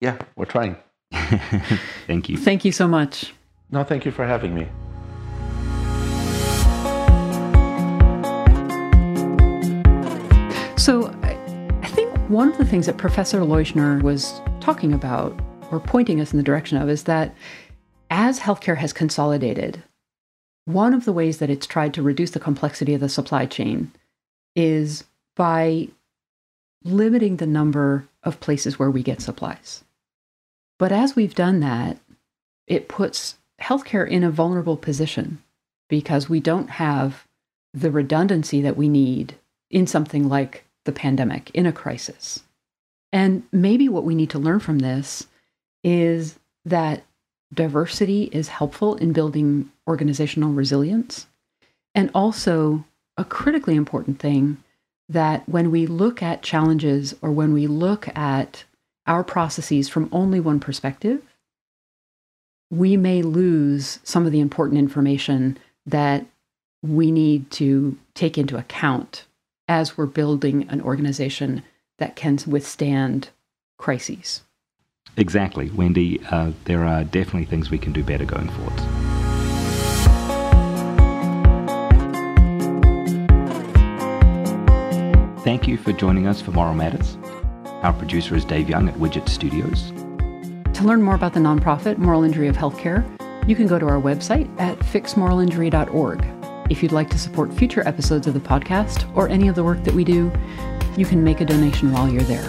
Yeah, 0.00 0.18
we're 0.36 0.44
trying. 0.44 0.76
thank 2.06 2.28
you. 2.28 2.36
Thank 2.36 2.64
you 2.64 2.72
so 2.72 2.86
much. 2.86 3.34
No, 3.70 3.84
thank 3.84 4.04
you 4.04 4.12
for 4.12 4.26
having 4.26 4.54
me. 4.54 4.66
One 12.30 12.48
of 12.48 12.58
the 12.58 12.64
things 12.64 12.86
that 12.86 12.96
Professor 12.96 13.40
Leuschner 13.40 14.00
was 14.02 14.40
talking 14.60 14.92
about 14.92 15.36
or 15.72 15.80
pointing 15.80 16.20
us 16.20 16.30
in 16.30 16.36
the 16.36 16.44
direction 16.44 16.78
of 16.78 16.88
is 16.88 17.02
that 17.02 17.34
as 18.08 18.38
healthcare 18.38 18.76
has 18.76 18.92
consolidated, 18.92 19.82
one 20.64 20.94
of 20.94 21.04
the 21.04 21.12
ways 21.12 21.38
that 21.38 21.50
it's 21.50 21.66
tried 21.66 21.92
to 21.92 22.02
reduce 22.02 22.30
the 22.30 22.38
complexity 22.38 22.94
of 22.94 23.00
the 23.00 23.08
supply 23.08 23.46
chain 23.46 23.90
is 24.54 25.02
by 25.34 25.88
limiting 26.84 27.38
the 27.38 27.48
number 27.48 28.06
of 28.22 28.38
places 28.38 28.78
where 28.78 28.92
we 28.92 29.02
get 29.02 29.20
supplies. 29.20 29.82
But 30.78 30.92
as 30.92 31.16
we've 31.16 31.34
done 31.34 31.58
that, 31.58 31.98
it 32.68 32.88
puts 32.88 33.38
healthcare 33.60 34.08
in 34.08 34.22
a 34.22 34.30
vulnerable 34.30 34.76
position 34.76 35.42
because 35.88 36.28
we 36.28 36.38
don't 36.38 36.70
have 36.70 37.26
the 37.74 37.90
redundancy 37.90 38.60
that 38.60 38.76
we 38.76 38.88
need 38.88 39.34
in 39.68 39.88
something 39.88 40.28
like 40.28 40.64
the 40.84 40.92
pandemic, 40.92 41.50
in 41.52 41.66
a 41.66 41.72
crisis. 41.72 42.42
And 43.12 43.42
maybe 43.52 43.88
what 43.88 44.04
we 44.04 44.14
need 44.14 44.30
to 44.30 44.38
learn 44.38 44.60
from 44.60 44.78
this 44.78 45.26
is 45.82 46.38
that 46.64 47.02
diversity 47.52 48.24
is 48.32 48.48
helpful 48.48 48.96
in 48.96 49.12
building 49.12 49.70
organizational 49.88 50.52
resilience. 50.52 51.26
And 51.94 52.10
also, 52.14 52.84
a 53.16 53.24
critically 53.24 53.74
important 53.74 54.18
thing 54.18 54.58
that 55.08 55.46
when 55.48 55.70
we 55.70 55.86
look 55.86 56.22
at 56.22 56.42
challenges 56.42 57.14
or 57.20 57.32
when 57.32 57.52
we 57.52 57.66
look 57.66 58.08
at 58.16 58.64
our 59.06 59.24
processes 59.24 59.88
from 59.88 60.08
only 60.12 60.38
one 60.38 60.60
perspective, 60.60 61.20
we 62.70 62.96
may 62.96 63.22
lose 63.22 63.98
some 64.04 64.24
of 64.24 64.32
the 64.32 64.40
important 64.40 64.78
information 64.78 65.58
that 65.84 66.24
we 66.82 67.10
need 67.10 67.50
to 67.50 67.98
take 68.14 68.38
into 68.38 68.56
account 68.56 69.26
as 69.70 69.96
we're 69.96 70.04
building 70.04 70.68
an 70.68 70.80
organization 70.80 71.62
that 71.98 72.16
can 72.16 72.36
withstand 72.44 73.30
crises. 73.78 74.42
Exactly, 75.16 75.70
Wendy. 75.70 76.20
Uh, 76.28 76.50
there 76.64 76.84
are 76.84 77.04
definitely 77.04 77.44
things 77.44 77.70
we 77.70 77.78
can 77.78 77.92
do 77.92 78.02
better 78.02 78.24
going 78.24 78.48
forward. 78.48 78.80
Thank 85.44 85.68
you 85.68 85.76
for 85.78 85.92
joining 85.92 86.26
us 86.26 86.40
for 86.42 86.50
Moral 86.50 86.74
Matters. 86.74 87.16
Our 87.82 87.92
producer 87.92 88.34
is 88.34 88.44
Dave 88.44 88.68
Young 88.68 88.88
at 88.88 88.96
Widget 88.96 89.28
Studios. 89.28 89.92
To 90.76 90.84
learn 90.84 91.00
more 91.00 91.14
about 91.14 91.32
the 91.32 91.40
nonprofit 91.40 91.96
Moral 91.96 92.24
Injury 92.24 92.48
of 92.48 92.56
Healthcare, 92.56 93.06
you 93.48 93.54
can 93.54 93.68
go 93.68 93.78
to 93.78 93.86
our 93.86 94.00
website 94.00 94.50
at 94.60 94.76
fixmoralinjury.org. 94.80 96.39
If 96.70 96.84
you'd 96.84 96.92
like 96.92 97.10
to 97.10 97.18
support 97.18 97.52
future 97.52 97.86
episodes 97.86 98.28
of 98.28 98.34
the 98.34 98.40
podcast 98.40 99.04
or 99.16 99.28
any 99.28 99.48
of 99.48 99.56
the 99.56 99.64
work 99.64 99.82
that 99.82 99.92
we 99.92 100.04
do, 100.04 100.30
you 100.96 101.04
can 101.04 101.22
make 101.22 101.40
a 101.40 101.44
donation 101.44 101.90
while 101.90 102.08
you're 102.08 102.22
there. 102.22 102.48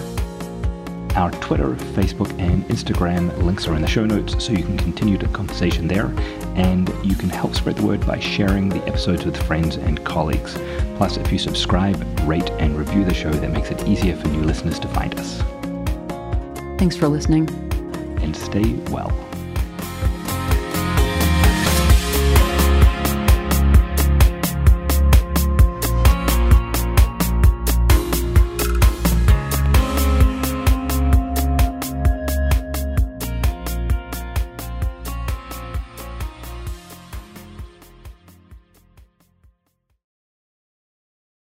Our 1.16 1.32
Twitter, 1.32 1.74
Facebook, 1.96 2.30
and 2.38 2.64
Instagram 2.68 3.36
links 3.42 3.66
are 3.66 3.74
in 3.74 3.82
the 3.82 3.88
show 3.88 4.06
notes 4.06 4.42
so 4.42 4.52
you 4.52 4.62
can 4.62 4.78
continue 4.78 5.18
the 5.18 5.26
conversation 5.26 5.88
there. 5.88 6.06
And 6.54 6.88
you 7.04 7.16
can 7.16 7.30
help 7.30 7.56
spread 7.56 7.76
the 7.76 7.84
word 7.84 8.06
by 8.06 8.20
sharing 8.20 8.68
the 8.68 8.82
episodes 8.86 9.24
with 9.24 9.36
friends 9.36 9.74
and 9.74 10.02
colleagues. 10.04 10.54
Plus, 10.96 11.16
if 11.16 11.32
you 11.32 11.38
subscribe, 11.38 12.00
rate, 12.20 12.48
and 12.52 12.78
review 12.78 13.04
the 13.04 13.12
show, 13.12 13.30
that 13.30 13.50
makes 13.50 13.72
it 13.72 13.88
easier 13.88 14.14
for 14.14 14.28
new 14.28 14.42
listeners 14.42 14.78
to 14.78 14.88
find 14.88 15.18
us. 15.18 15.42
Thanks 16.78 16.96
for 16.96 17.08
listening. 17.08 17.48
And 18.22 18.36
stay 18.36 18.74
well. 18.92 19.10